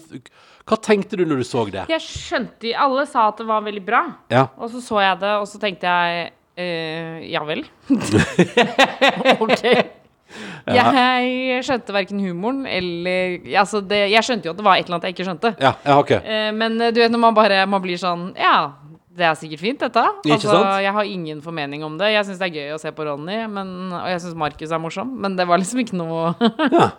Hva 0.63 0.79
tenkte 0.79 1.19
du 1.19 1.25
når 1.27 1.43
du 1.43 1.49
så 1.49 1.65
det? 1.75 1.89
Jeg 1.91 2.07
skjønte 2.07 2.77
Alle 2.85 3.07
sa 3.11 3.27
at 3.33 3.43
det 3.43 3.49
var 3.51 3.67
veldig 3.67 3.83
bra. 3.89 4.05
Ja. 4.31 4.47
Og 4.55 4.71
så 4.71 4.85
så 4.85 5.03
jeg 5.03 5.19
det, 5.25 5.35
og 5.43 5.51
så 5.51 5.59
tenkte 5.59 5.91
jeg 5.91 6.31
eh, 6.57 7.25
Ja 7.33 7.43
vel. 7.49 7.65
ok. 9.45 9.65
Jeg 10.65 11.65
skjønte 11.67 11.93
verken 11.93 12.21
humoren 12.23 12.63
eller 12.65 13.43
altså 13.61 13.83
det, 13.85 14.07
Jeg 14.15 14.25
skjønte 14.25 14.49
jo 14.49 14.55
at 14.55 14.61
det 14.61 14.65
var 14.65 14.79
et 14.79 14.87
eller 14.87 14.99
annet 14.99 15.11
jeg 15.11 15.17
ikke 15.17 15.29
skjønte. 15.29 15.55
Ja, 15.61 15.75
ja, 15.85 15.99
ok. 15.99 16.15
Eh, 16.21 16.49
men 16.57 16.81
eh, 16.81 16.93
du 16.95 17.03
vet 17.03 17.13
når 17.13 17.25
man 17.27 17.37
bare 17.37 17.65
man 17.69 17.83
blir 17.85 18.01
sånn 18.01 18.31
Ja, 18.39 18.73
Det 19.13 19.27
er 19.29 19.37
sikkert 19.37 19.61
fint, 19.61 19.81
dette. 19.83 20.03
Altså, 20.25 20.57
jeg 20.81 20.93
har 20.97 21.05
ingen 21.05 21.43
formening 21.45 21.85
om 21.85 21.99
det. 22.01 22.15
Jeg 22.15 22.25
syns 22.25 22.41
det 22.41 22.49
er 22.49 22.61
gøy 22.61 22.77
å 22.77 22.81
se 22.81 22.93
på 22.97 23.05
Ronny, 23.05 23.43
men, 23.45 23.93
og 23.93 24.09
jeg 24.09 24.23
syns 24.25 24.39
Markus 24.41 24.73
er 24.73 24.81
morsom, 24.81 25.11
men 25.21 25.37
det 25.37 25.45
var 25.49 25.61
liksom 25.61 25.83
ikke 25.85 25.99
noe 26.01 26.31
Ja. 26.81 26.93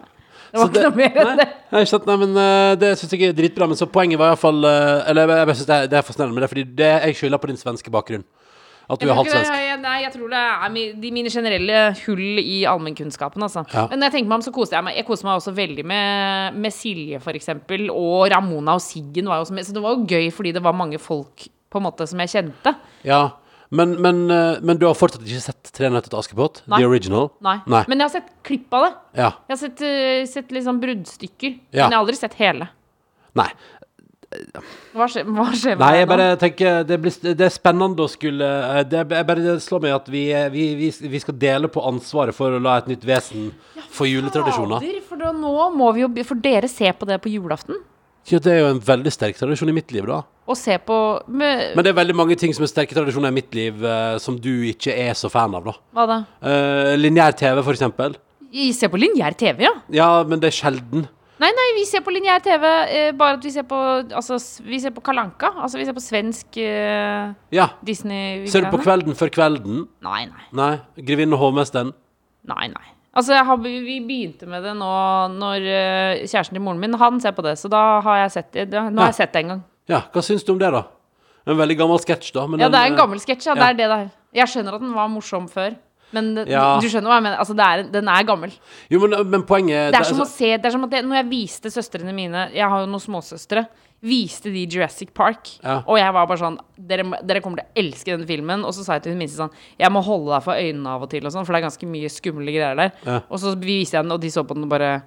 Det 0.53 0.59
var 0.59 0.67
Så 0.67 0.69
ikke 0.69 0.81
noe 0.85 0.97
mer 0.99 1.15
enn 1.17 1.39
det. 1.39 1.45
Nei, 1.71 1.79
ikke 1.81 1.89
sant? 1.89 2.03
Nei, 2.05 2.15
men 2.21 2.35
uh, 2.37 2.75
Det 2.77 2.91
syns 2.99 3.15
jeg 3.15 3.31
er 3.31 3.33
dritbra. 3.33 3.65
Men 3.65 3.79
så 3.79 3.87
poenget 3.89 4.19
var 4.21 4.35
iallfall 4.35 4.59
uh, 4.61 5.01
Eller 5.09 5.25
jeg, 5.25 5.39
jeg, 5.39 5.55
synes 5.57 5.69
det, 5.69 5.77
er, 5.79 5.89
det 5.89 5.97
er 5.97 6.05
fascinerende, 6.05 6.35
med 6.37 6.45
det 6.45 6.49
fordi 6.51 6.65
det, 6.77 6.89
jeg 7.07 7.17
skylder 7.17 7.41
på 7.41 7.49
din 7.49 7.57
svenske 7.57 7.93
bakgrunn. 7.93 8.25
At 8.93 8.99
du 9.03 9.07
har 9.09 9.15
hatt 9.19 9.31
svensk. 9.33 9.51
jeg- 9.51 9.79
Nei, 9.83 10.01
jeg 10.03 10.13
tror 10.13 10.29
det 10.29 10.39
er 10.39 10.69
mi- 10.71 10.93
de 11.01 11.11
mine 11.11 11.29
generelle 11.29 11.95
hull 12.05 12.39
i 12.39 12.63
allmennkunnskapen, 12.69 13.41
altså. 13.43 13.65
Ja. 13.73 13.87
Men 13.89 13.99
når 13.99 14.11
jeg 14.11 14.13
tenker 14.13 14.29
meg 14.29 14.35
om, 14.39 14.41
så 14.41 14.53
koser 14.53 14.77
jeg 14.77 14.83
meg. 14.83 14.95
Jeg 14.95 15.05
koser 15.05 15.25
meg 15.25 15.39
også 15.41 15.53
veldig 15.53 15.85
med, 15.85 16.55
med 16.55 16.71
Silje, 16.71 17.19
eksempel. 17.19 17.89
Og 17.91 18.29
Ramona 18.31 18.73
og 18.77 18.81
Siggen 18.81 19.25
var 19.27 19.37
jo 19.41 19.45
også 19.47 19.53
med. 19.53 19.65
Så 19.65 19.73
det 19.73 19.81
var 19.83 19.95
jo 19.95 20.05
gøy 20.05 20.31
fordi 20.31 20.53
det 20.53 20.63
var 20.63 20.73
mange 20.73 20.99
folk 20.99 21.47
på 21.71 21.77
en 21.81 21.83
måte 21.83 22.07
som 22.07 22.19
jeg 22.19 22.29
kjente. 22.29 22.75
Ja, 23.03 23.31
men, 23.71 23.99
men, 24.01 24.29
eh, 24.29 24.59
men 24.61 24.77
du 24.77 24.85
har 24.85 24.93
fortsatt 24.93 25.23
ikke 25.25 25.41
sett 25.41 25.71
'Tre 25.73 25.89
nøtter 25.89 26.09
til 26.13 26.19
Askepott'? 26.19 26.61
The 26.69 26.85
original? 26.85 27.31
Nei. 27.41 27.57
Nei. 27.65 27.83
Men 27.87 27.97
jeg 27.99 28.05
har 28.09 28.21
sett 28.21 28.29
klipp 28.43 28.71
av 28.71 28.83
det. 28.85 28.93
Ja. 29.17 29.31
Jeg 29.49 29.57
har 29.57 29.57
sett, 29.57 29.81
uh, 29.81 30.25
sett 30.29 30.49
sånn 30.49 30.79
bruddstykker. 30.79 31.59
Ja. 31.73 31.89
Men 31.89 31.91
jeg 31.91 31.97
har 31.97 32.05
aldri 32.05 32.15
sett 32.15 32.33
hele. 32.35 32.69
Nei. 33.35 33.49
Hva 34.93 35.07
skjer, 35.09 35.27
hva 35.27 35.45
skjer 35.51 35.77
med 35.77 35.83
Nei, 35.83 35.93
jeg 35.99 36.09
bare 36.09 36.27
tenker 36.41 36.83
Det, 36.87 36.97
blir, 37.01 37.15
det 37.23 37.45
er 37.47 37.53
spennende 37.53 38.05
å 38.05 38.09
skulle 38.11 38.47
eh, 38.47 38.81
Det, 38.89 39.01
jeg 39.01 39.27
bare 39.29 39.45
det 39.45 39.55
slår 39.63 39.83
meg 39.85 39.95
at 39.95 40.09
vi, 40.11 40.25
eh, 40.33 40.49
vi, 40.53 40.67
vi, 40.79 40.89
vi 41.13 41.21
skal 41.23 41.37
dele 41.39 41.69
på 41.71 41.83
ansvaret 41.87 42.35
for 42.35 42.55
å 42.55 42.61
la 42.61 42.79
et 42.81 42.91
nytt 42.91 43.05
vesen 43.07 43.51
få 43.93 44.07
juletradisjoner. 44.09 44.85
For 45.05 45.21
da, 45.21 45.31
nå 45.37 45.69
må 45.77 45.91
vi 45.95 46.05
jo 46.05 46.11
For 46.25 46.39
dere 46.39 46.69
ser 46.71 46.95
på 46.97 47.09
det 47.09 47.19
på 47.23 47.31
julaften. 47.33 47.81
Ja, 48.31 48.39
det 48.39 48.53
er 48.53 48.61
jo 48.61 48.69
en 48.71 48.83
veldig 48.83 49.11
sterk 49.11 49.35
tradisjon 49.35 49.69
i 49.69 49.75
mitt 49.75 49.91
liv, 49.91 50.05
da. 50.07 50.21
Å 50.23 50.55
se 50.55 50.77
på 50.79 50.97
Men 51.27 51.79
det 51.83 51.91
er 51.91 51.97
veldig 51.97 52.15
mange 52.15 52.37
ting 52.39 52.53
som 52.55 52.63
er 52.63 52.71
sterke 52.71 52.95
tradisjoner 52.95 53.33
i 53.33 53.35
mitt 53.35 53.55
liv 53.55 53.83
uh, 53.83 54.15
som 54.23 54.37
du 54.39 54.63
ikke 54.69 54.95
er 54.95 55.11
så 55.19 55.31
fan 55.31 55.55
av, 55.59 55.67
da. 55.67 55.75
Hva 55.95 56.05
da? 56.07 56.19
Uh, 56.39 56.93
Lineær 56.99 57.35
TV, 57.35 57.59
for 57.59 57.75
eksempel. 57.75 58.15
Vi 58.53 58.69
ser 58.75 58.91
på 58.93 58.99
lineær 59.01 59.35
TV, 59.35 59.65
ja. 59.65 59.73
Ja, 59.91 60.09
men 60.29 60.39
det 60.39 60.51
er 60.51 60.55
sjelden. 60.55 61.07
Nei, 61.43 61.49
nei, 61.51 61.63
vi 61.75 61.83
ser 61.83 61.99
på 62.05 62.11
lineær 62.13 62.39
TV, 62.43 62.63
eh, 62.87 63.09
bare 63.19 63.35
at 63.35 63.43
vi 63.43 63.51
ser 63.51 63.65
på 63.67 63.75
Altså, 64.15 64.37
vi 64.63 64.79
ser 64.79 64.93
på 64.95 65.01
Kalanka. 65.03 65.49
Altså, 65.59 65.79
vi 65.81 65.85
ser 65.87 65.95
på 65.97 66.03
svensk 66.03 66.57
eh, 66.61 67.33
Ja. 67.51 67.67
Disney. 67.83 68.45
Ser 68.47 68.63
du 68.63 68.71
på 68.71 68.79
Kvelden 68.83 69.17
før 69.17 69.31
kvelden? 69.33 69.83
Nei, 70.05 70.23
nei. 70.29 70.45
Nei. 70.55 70.71
Grevinnen 71.03 71.35
og 71.35 71.41
hovmesteren? 71.43 71.91
Nei, 72.47 72.67
nei. 72.71 72.87
Altså, 73.13 73.35
har, 73.45 73.59
vi 73.61 73.99
begynte 74.01 74.47
med 74.49 74.63
det 74.65 74.71
nå 74.79 74.93
når 75.35 75.67
uh, 75.67 76.23
kjæresten 76.23 76.57
til 76.57 76.63
moren 76.65 76.79
min, 76.81 76.95
han 76.97 77.19
ser 77.21 77.35
på 77.37 77.43
det. 77.45 77.57
Så 77.61 77.69
da 77.69 77.99
har 78.01 78.23
jeg 78.23 78.31
sett 78.39 78.51
det. 78.55 78.69
nå 78.71 78.79
Ja. 78.89 79.03
har 79.03 79.11
jeg 79.11 79.19
sett 79.19 79.35
det 79.35 79.43
en 79.43 79.51
gang. 79.53 79.63
Ja, 79.91 79.99
hva 80.13 80.23
syns 80.25 80.47
du 80.47 80.53
om 80.55 80.61
det, 80.63 80.71
da? 80.73 80.85
En 81.45 81.59
veldig 81.59 81.77
gammel 81.77 81.99
sketsj, 81.99 82.31
da. 82.33 82.47
men 82.47 82.63
Ja, 82.63 82.69
det 82.71 82.79
er 82.79 82.89
en 82.89 82.97
gammel 82.97 83.19
sketsj. 83.21 83.51
Ja, 83.51 83.53
ja. 83.53 83.59
det 83.59 83.69
er 83.69 83.77
det 83.81 83.89
det 83.91 83.99
er. 83.99 84.09
Jeg 84.39 84.49
skjønner 84.49 84.79
at 84.79 84.81
den 84.81 84.95
var 84.95 85.11
morsom 85.11 85.45
før. 85.51 85.75
Men 86.13 86.33
det- 86.35 86.47
Ja. 86.49 86.79
du 86.79 86.87
skjønner 86.87 87.09
hva 87.09 87.17
jeg 87.19 87.23
mener. 87.23 87.37
Altså, 87.41 87.55
det 87.57 87.65
er, 87.65 87.83
den 87.91 88.07
er 88.07 88.23
gammel. 88.23 88.51
Jo, 88.89 88.99
men, 88.99 89.29
men 89.29 89.43
poenget 89.43 89.91
Det 89.91 89.99
er 89.99 90.03
som 90.03 90.17
å 90.19 90.21
altså- 90.21 90.37
se 90.37 90.57
Det 90.57 90.65
er 90.65 90.71
som 90.71 90.83
at 90.83 90.91
jeg, 90.91 91.03
Når 91.05 91.15
jeg 91.23 91.29
viste 91.29 91.71
søstrene 91.73 92.13
mine 92.13 92.51
Jeg 92.53 92.69
har 92.69 92.79
jo 92.81 92.85
noen 92.87 93.01
småsøstre. 93.01 93.67
Viste 94.03 94.51
de 94.51 94.65
Jurassic 94.67 95.13
Park. 95.13 95.47
Ja. 95.63 95.81
Og 95.87 95.97
jeg 95.97 96.11
var 96.13 96.27
bare 96.27 96.37
sånn 96.37 96.57
dere, 96.77 97.03
dere 97.25 97.39
kommer 97.41 97.57
til 97.61 97.65
å 97.65 97.81
elske 97.83 98.05
denne 98.17 98.27
filmen. 98.27 98.65
Og 98.65 98.73
så 98.73 98.83
sa 98.83 98.93
jeg 98.93 99.03
til 99.03 99.13
hun 99.13 99.19
minste 99.19 99.37
sånn 99.39 99.51
Jeg 99.79 99.89
må 99.91 100.03
holde 100.03 100.33
deg 100.35 100.43
for 100.43 100.53
øynene 100.53 100.87
av 100.87 101.01
og 101.03 101.09
til, 101.09 101.25
og 101.25 101.31
sånn, 101.31 101.45
for 101.45 101.53
det 101.53 101.63
er 101.63 101.67
ganske 101.69 101.87
mye 101.87 102.09
skumle 102.11 102.51
greier 102.51 102.75
der. 102.75 102.91
Ja. 103.05 103.21
Og 103.31 103.39
så 103.39 103.55
viste 103.55 103.93
jeg 103.97 104.03
den, 104.03 104.11
og 104.11 104.19
de 104.21 104.27
så 104.29 104.43
på 104.45 104.53
den 104.55 104.63
og 104.63 104.69
bare 104.69 105.03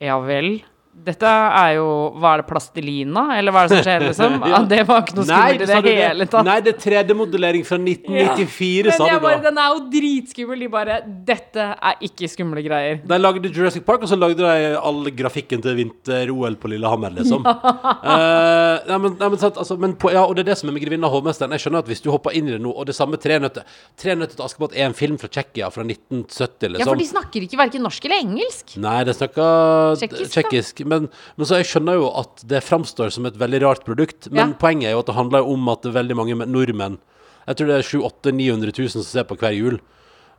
Ja 0.00 0.18
vel. 0.18 0.62
Dette 0.92 1.24
er 1.24 1.78
jo 1.78 1.86
Hva 2.20 2.34
er 2.34 2.42
det, 2.42 2.46
plastelina? 2.50 3.22
Eller 3.38 3.54
hva 3.54 3.62
er 3.64 3.70
det 3.70 3.78
som 3.78 3.86
skjer, 3.86 4.04
liksom? 4.10 4.34
Ja, 4.52 4.58
det 4.68 4.80
var 4.88 5.00
ikke 5.02 5.16
noe 5.16 5.24
skummelt 5.24 5.54
i 5.54 5.66
det, 5.66 5.78
det 5.86 5.94
hele 5.96 6.26
tatt. 6.28 6.46
Nei, 6.46 6.56
det 6.64 6.74
er 6.74 6.82
3D-modellering 6.82 7.64
fra 7.64 7.78
1994, 7.80 8.90
Men 8.90 8.98
sa 8.98 9.08
du 9.08 9.24
da. 9.24 9.32
den 9.46 9.60
er 9.62 9.70
jo 9.72 9.80
dritskummel. 9.94 10.62
De 10.62 10.68
bare 10.72 10.98
Dette 11.32 11.68
er 11.72 12.04
ikke 12.04 12.28
skumle 12.30 12.64
greier. 12.66 13.00
De 13.08 13.18
lagde 13.18 13.50
Jurassic 13.50 13.86
Park, 13.88 14.04
og 14.04 14.12
så 14.12 14.18
lagde 14.20 14.44
de 14.44 14.74
all 14.78 15.08
grafikken 15.16 15.64
til 15.64 15.78
vinter-OL 15.80 16.58
på 16.60 16.70
Lillehammer, 16.74 17.16
liksom. 17.16 17.48
uh, 17.48 18.04
nei, 18.90 19.00
men, 19.06 19.16
nei, 19.16 19.32
men, 19.32 19.40
sant, 19.40 19.56
altså, 19.56 19.78
men 19.80 19.96
på, 19.96 20.12
ja, 20.12 20.26
og 20.26 20.36
det 20.36 20.44
er 20.44 20.52
det 20.52 20.58
som 20.60 20.70
er 20.70 20.76
med 20.76 20.84
Grevinna 20.84 21.08
og 21.08 21.16
hovmesteren'. 21.16 21.56
Jeg 21.56 21.66
skjønner 21.66 21.86
at 21.86 21.90
hvis 21.90 22.04
du 22.04 22.10
hopper 22.12 22.36
inn 22.36 22.52
i 22.52 22.54
det 22.58 22.60
nå, 22.62 22.70
og 22.70 22.86
det 22.90 22.98
samme 22.98 23.16
'Tre 23.16 23.40
nøtter' 23.42 23.64
Tre 23.98 24.18
nøtter 24.18 24.36
til 24.36 24.44
Askepott 24.44 24.76
er 24.76 24.90
en 24.90 24.96
film 24.96 25.18
fra 25.20 25.32
Tsjekkia 25.32 25.72
fra 25.72 25.86
1970, 25.88 26.76
liksom. 26.76 26.84
Ja, 26.84 26.86
for 26.86 27.00
liksom. 27.00 27.02
de 27.02 27.10
snakker 27.10 27.48
ikke 27.48 27.60
verken 27.60 27.86
norsk 27.86 28.06
eller 28.08 28.22
engelsk. 28.22 28.76
Nei, 28.82 28.98
de 29.08 29.16
snakker 29.16 29.96
tsjekkisk. 30.36 30.81
Men, 30.88 31.08
men 31.36 31.46
så 31.46 31.58
jeg 31.60 31.68
skjønner 31.70 31.94
jo 32.00 32.10
at 32.20 32.42
det 32.48 32.62
framstår 32.64 33.10
som 33.14 33.26
et 33.26 33.38
veldig 33.38 33.60
rart 33.62 33.84
produkt. 33.84 34.30
Men 34.30 34.52
Ja. 34.52 34.58
poenget 34.58 34.88
er 34.88 34.92
jo 34.96 35.00
at 35.00 35.06
det 35.06 35.14
handler 35.14 35.46
om 35.46 35.68
at 35.68 35.82
det 35.82 35.90
er 35.94 35.98
veldig 36.02 36.16
mange 36.16 36.36
nordmenn 36.46 36.98
Jeg 37.48 37.56
tror 37.56 37.66
det 37.66 37.76
er 37.78 37.82
700 37.82 38.32
900 38.32 38.72
000 38.78 38.88
som 38.88 39.02
ser 39.02 39.24
på 39.24 39.36
hver 39.36 39.52
jul. 39.56 39.80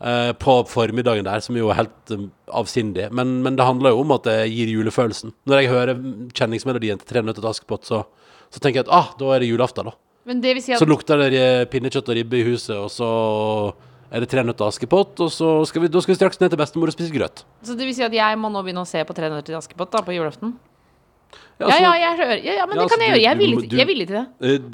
eh, 0.03 0.33
på 0.33 0.53
formiddagen 0.67 1.23
der, 1.23 1.39
som 1.39 1.55
jo 1.55 1.69
er 1.69 1.75
helt 1.75 2.11
um, 2.11 2.31
avsindig. 2.51 3.05
Men, 3.11 3.41
men 3.43 3.55
det 3.55 3.63
handler 3.63 3.89
jo 3.93 4.01
om 4.01 4.11
at 4.11 4.23
det 4.23 4.49
gir 4.51 4.67
julefølelsen. 4.67 5.31
Når 5.47 5.61
jeg 5.61 5.69
hører 5.71 5.95
kjenningsmelodien 6.33 6.99
til 6.99 7.07
'Tre 7.07 7.21
nøtter 7.23 7.39
til 7.41 7.47
Askepott', 7.49 7.85
så, 7.87 8.03
så 8.51 8.59
tenker 8.59 8.81
jeg 8.83 8.87
at 8.87 8.91
ah, 8.91 9.13
da 9.19 9.25
er 9.35 9.39
det 9.39 9.47
julaften, 9.49 9.85
da. 9.85 9.91
Men 10.25 10.41
det 10.41 10.55
vil 10.55 10.63
si 10.63 10.73
at 10.73 10.79
Så 10.79 10.85
lukter 10.87 11.17
det 11.29 11.69
pinnekjøtt 11.71 12.09
og 12.09 12.15
ribbe 12.15 12.35
i 12.35 12.43
huset, 12.43 12.75
og 12.75 12.89
så 12.91 13.73
er 14.13 14.21
det 14.21 14.29
'Tre 14.29 14.43
nøtter 14.45 14.61
til 14.61 14.69
Askepott', 14.69 15.19
og 15.25 15.31
så 15.33 15.65
skal 15.65 15.81
vi, 15.81 15.87
da 15.89 15.99
skal 15.99 16.13
vi 16.13 16.19
straks 16.19 16.39
ned 16.39 16.49
til 16.53 16.57
bestemor 16.61 16.87
og 16.87 16.93
spise 16.93 17.13
grøt. 17.13 17.45
Så 17.65 17.73
det 17.73 17.87
vil 17.87 17.95
si 17.95 18.03
at 18.05 18.13
jeg 18.13 18.37
må 18.37 18.49
nå 18.53 18.61
begynne 18.61 18.85
å 18.85 18.89
se 18.89 19.01
på 19.03 19.13
'Tre 19.13 19.29
nøtter 19.29 19.49
til 19.49 19.57
Askepott' 19.57 19.91
da, 19.91 20.01
på 20.05 20.13
julaften? 20.13 20.53
Ja, 21.59 21.67
altså- 21.67 21.81
ja, 21.83 21.91
jeg 22.01 22.17
hører, 22.17 22.37
ja, 22.43 22.53
ja 22.57 22.65
men 22.65 22.73
det 22.73 22.77
kan 22.77 22.83
altså, 22.83 22.99
jeg 22.99 23.09
gjøre. 23.13 23.21
Jeg 23.23 23.31
er 23.31 23.39
villig, 23.39 23.69
du- 23.69 23.75
jeg 23.77 23.83
er 23.83 23.89
villig 23.91 24.07
til 24.07 24.17
det. 24.17 24.25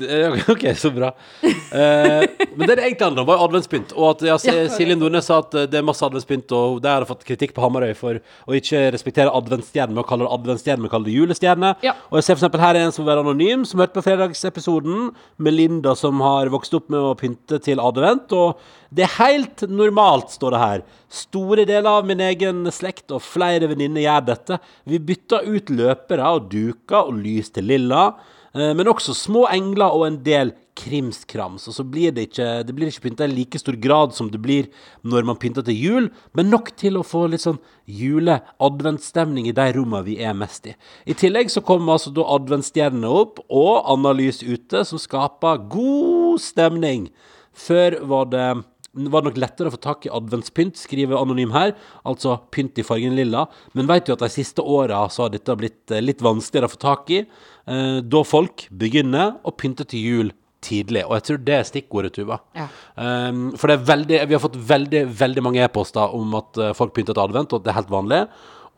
Uh, 0.09 0.51
Ok, 0.53 0.63
så 0.79 0.91
bra. 0.95 1.09
Uh, 1.43 2.23
men 2.55 2.67
det 2.67 2.77
det 2.79 2.85
egentlig 2.85 3.05
handler 3.05 3.21
om, 3.21 3.27
var 3.27 3.37
jo 3.37 3.47
adventspynt. 3.49 3.93
Og 3.97 4.09
at 4.15 4.23
ja, 4.29 4.37
Silje 4.71 4.95
Nordnes 4.95 5.27
sa 5.29 5.39
at 5.43 5.51
det 5.69 5.79
er 5.79 5.85
masse 5.85 6.05
adventspynt, 6.05 6.51
og 6.55 6.79
der 6.81 7.01
har 7.01 7.05
fått 7.09 7.25
kritikk 7.27 7.53
på 7.57 7.61
Hamarøy 7.65 7.93
for 7.99 8.21
å 8.47 8.55
ikke 8.57 8.85
respektere 8.95 9.33
adventsstjerne 9.35 9.93
med 9.93 10.03
å 10.03 10.07
kalle 10.07 10.25
det 10.25 10.33
adventsstjerne, 10.39 10.81
men 10.85 10.93
kalle 10.93 11.09
det 11.09 11.17
julestjerne. 11.17 11.73
Og 12.09 12.19
jeg 12.19 12.27
ser 12.29 12.39
eksempel 12.39 12.63
her 12.63 12.79
er 12.79 12.87
en 12.87 12.95
som 12.95 13.03
vil 13.03 13.11
være 13.13 13.25
anonym, 13.27 13.65
som 13.67 13.83
hørte 13.83 13.97
på 13.99 14.05
fredagsepisoden, 14.07 15.11
med 15.37 15.53
Linda 15.59 15.95
som 15.99 16.19
har 16.23 16.49
vokst 16.53 16.73
opp 16.79 16.89
med 16.89 16.99
å 17.11 17.15
pynte 17.19 17.59
til 17.63 17.81
advent. 17.83 18.31
Og 18.33 18.57
det 18.89 19.05
er 19.05 19.13
helt 19.19 19.61
normalt, 19.69 20.31
står 20.33 20.55
det 20.55 20.63
her. 20.63 20.83
Store 21.09 21.65
deler 21.65 21.89
av 21.89 22.05
min 22.05 22.21
egen 22.21 22.63
slekt 22.73 23.11
og 23.13 23.21
flere 23.25 23.67
venninner 23.69 24.03
gjør 24.03 24.25
dette. 24.27 24.59
Vi 24.89 24.99
bytter 25.01 25.45
ut 25.49 25.69
løpere 25.73 26.33
og 26.37 26.49
duker 26.69 27.10
og 27.10 27.19
lys 27.19 27.51
til 27.51 27.67
lilla. 27.69 28.13
Eh, 28.55 28.73
Men 28.73 28.88
også 28.88 29.13
små 29.13 29.45
engler 29.51 29.93
og 29.93 30.08
en 30.08 30.23
del 30.23 30.53
krimskrams. 30.79 31.67
Og 31.67 31.75
så 31.75 31.84
blir 31.84 32.13
det 32.15 32.29
ikke, 32.29 32.63
det 32.63 32.75
blir 32.75 32.89
ikke 32.89 33.10
pynta 33.10 33.27
i 33.27 33.34
like 33.34 33.60
stor 33.60 33.75
grad 33.75 34.15
som 34.15 34.29
det 34.32 34.41
blir 34.41 34.69
når 35.03 35.27
man 35.27 35.39
pynter 35.39 35.65
til 35.65 35.75
jul, 35.75 36.10
men 36.34 36.49
nok 36.49 36.71
til 36.79 36.97
å 36.99 37.05
få 37.05 37.27
litt 37.29 37.43
sånn 37.43 37.60
jule-adventsstemning 37.86 39.49
i 39.49 39.55
de 39.55 39.67
rommene 39.75 40.05
vi 40.08 40.19
er 40.23 40.38
mest 40.38 40.69
i. 40.71 40.75
I 41.05 41.17
tillegg 41.17 41.51
så 41.51 41.63
kommer 41.65 41.97
altså 41.97 42.13
da 42.15 42.25
adventsstjernene 42.38 43.12
opp, 43.12 43.43
og 43.49 43.84
analys 43.91 44.43
ute, 44.43 44.86
som 44.86 45.01
skaper 45.01 45.65
god 45.71 46.39
stemning. 46.43 47.10
Før 47.53 47.99
var 48.08 48.29
det 48.32 48.49
var 48.93 49.21
det 49.21 49.30
nok 49.30 49.39
lettere 49.41 49.69
å 49.69 49.73
få 49.73 49.82
tak 49.84 50.08
i 50.08 50.12
adventspynt, 50.13 50.80
skriver 50.80 51.19
Anonym 51.19 51.54
her. 51.54 51.75
Altså 52.10 52.39
pynt 52.54 52.80
i 52.82 52.86
fargen 52.86 53.15
lilla. 53.17 53.45
Men 53.78 53.89
vet 53.89 54.10
jo 54.10 54.17
at 54.17 54.25
de 54.25 54.32
siste 54.34 54.65
åra 54.65 55.04
så 55.13 55.25
har 55.25 55.34
dette 55.34 55.56
blitt 55.60 55.93
eh, 55.93 56.04
litt 56.04 56.23
vanskeligere 56.25 56.69
å 56.69 56.73
få 56.73 56.82
tak 56.82 57.13
i. 57.13 57.23
Eh, 57.23 57.97
da 58.02 58.23
folk 58.25 58.67
begynner 58.71 59.38
å 59.43 59.54
pynte 59.54 59.86
til 59.89 60.06
jul 60.06 60.32
tidlig. 60.65 61.06
Og 61.08 61.15
jeg 61.15 61.28
tror 61.28 61.43
det 61.47 61.56
er 61.56 61.67
stikkordet, 61.67 62.13
Tuva. 62.17 62.41
Ja. 62.58 62.65
Um, 62.99 63.45
for 63.56 63.71
det 63.71 63.78
er 63.78 63.86
veldig, 63.88 64.17
vi 64.28 64.36
har 64.36 64.41
fått 64.43 64.58
veldig 64.69 65.06
veldig 65.21 65.43
mange 65.45 65.62
e-poster 65.63 66.15
om 66.17 66.34
at 66.36 66.60
folk 66.75 66.91
pynter 66.97 67.15
til 67.15 67.23
advent, 67.23 67.54
og 67.54 67.62
at 67.62 67.67
det 67.67 67.71
er 67.71 67.78
helt 67.78 67.93
vanlig. 67.93 68.25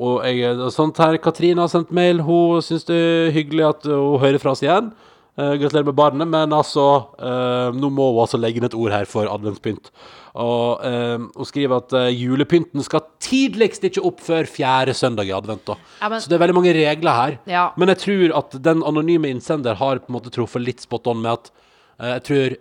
Og 0.01 0.21
jeg, 0.25 0.59
sånt 0.73 0.99
her, 1.01 1.17
Katrine 1.21 1.63
har 1.63 1.71
sendt 1.71 1.89
mail. 1.93 2.21
Hun 2.25 2.61
syns 2.65 2.85
det 2.85 2.97
er 2.97 3.33
hyggelig 3.33 3.65
at 3.67 3.89
hun 3.89 4.21
hører 4.21 4.41
fra 4.41 4.53
oss 4.53 4.61
igjen. 4.61 4.91
Eh, 5.41 5.53
gratulerer 5.57 5.87
med 5.87 5.95
barnet, 5.97 6.27
men 6.29 6.51
altså 6.53 6.83
uh, 7.17 7.71
Nå 7.73 7.87
må 7.89 8.09
hun 8.11 8.19
altså 8.21 8.37
legge 8.37 8.59
inn 8.59 8.67
et 8.67 8.75
ord 8.77 8.93
her 8.93 9.07
for 9.09 9.29
adventspynt. 9.31 9.87
Og 10.37 10.83
uh, 10.85 11.23
hun 11.33 11.47
skriver 11.47 11.79
at 11.79 11.95
julepynten 12.13 12.83
skal 12.85 13.07
tidligst 13.23 13.87
ikke 13.87 14.03
opp 14.05 14.21
før 14.21 14.49
fjerde 14.49 14.93
søndag 14.97 15.31
i 15.31 15.33
advent. 15.35 15.63
da. 15.65 15.77
Ja, 16.01 16.09
men- 16.11 16.21
Så 16.21 16.29
det 16.29 16.37
er 16.37 16.43
veldig 16.43 16.57
mange 16.59 16.75
regler 16.77 17.17
her. 17.17 17.39
Ja. 17.49 17.63
Men 17.77 17.89
jeg 17.93 18.01
tror 18.03 18.35
at 18.37 18.59
den 18.69 18.83
anonyme 18.83 19.31
innsender 19.31 19.79
har 19.79 20.03
på 20.03 20.11
en 20.11 20.19
måte 20.19 20.33
truffet 20.35 20.61
litt 20.61 20.83
spot 20.83 21.07
on 21.07 21.23
med 21.23 21.31
at 21.39 21.51
jeg 22.01 22.23
tror 22.25 22.55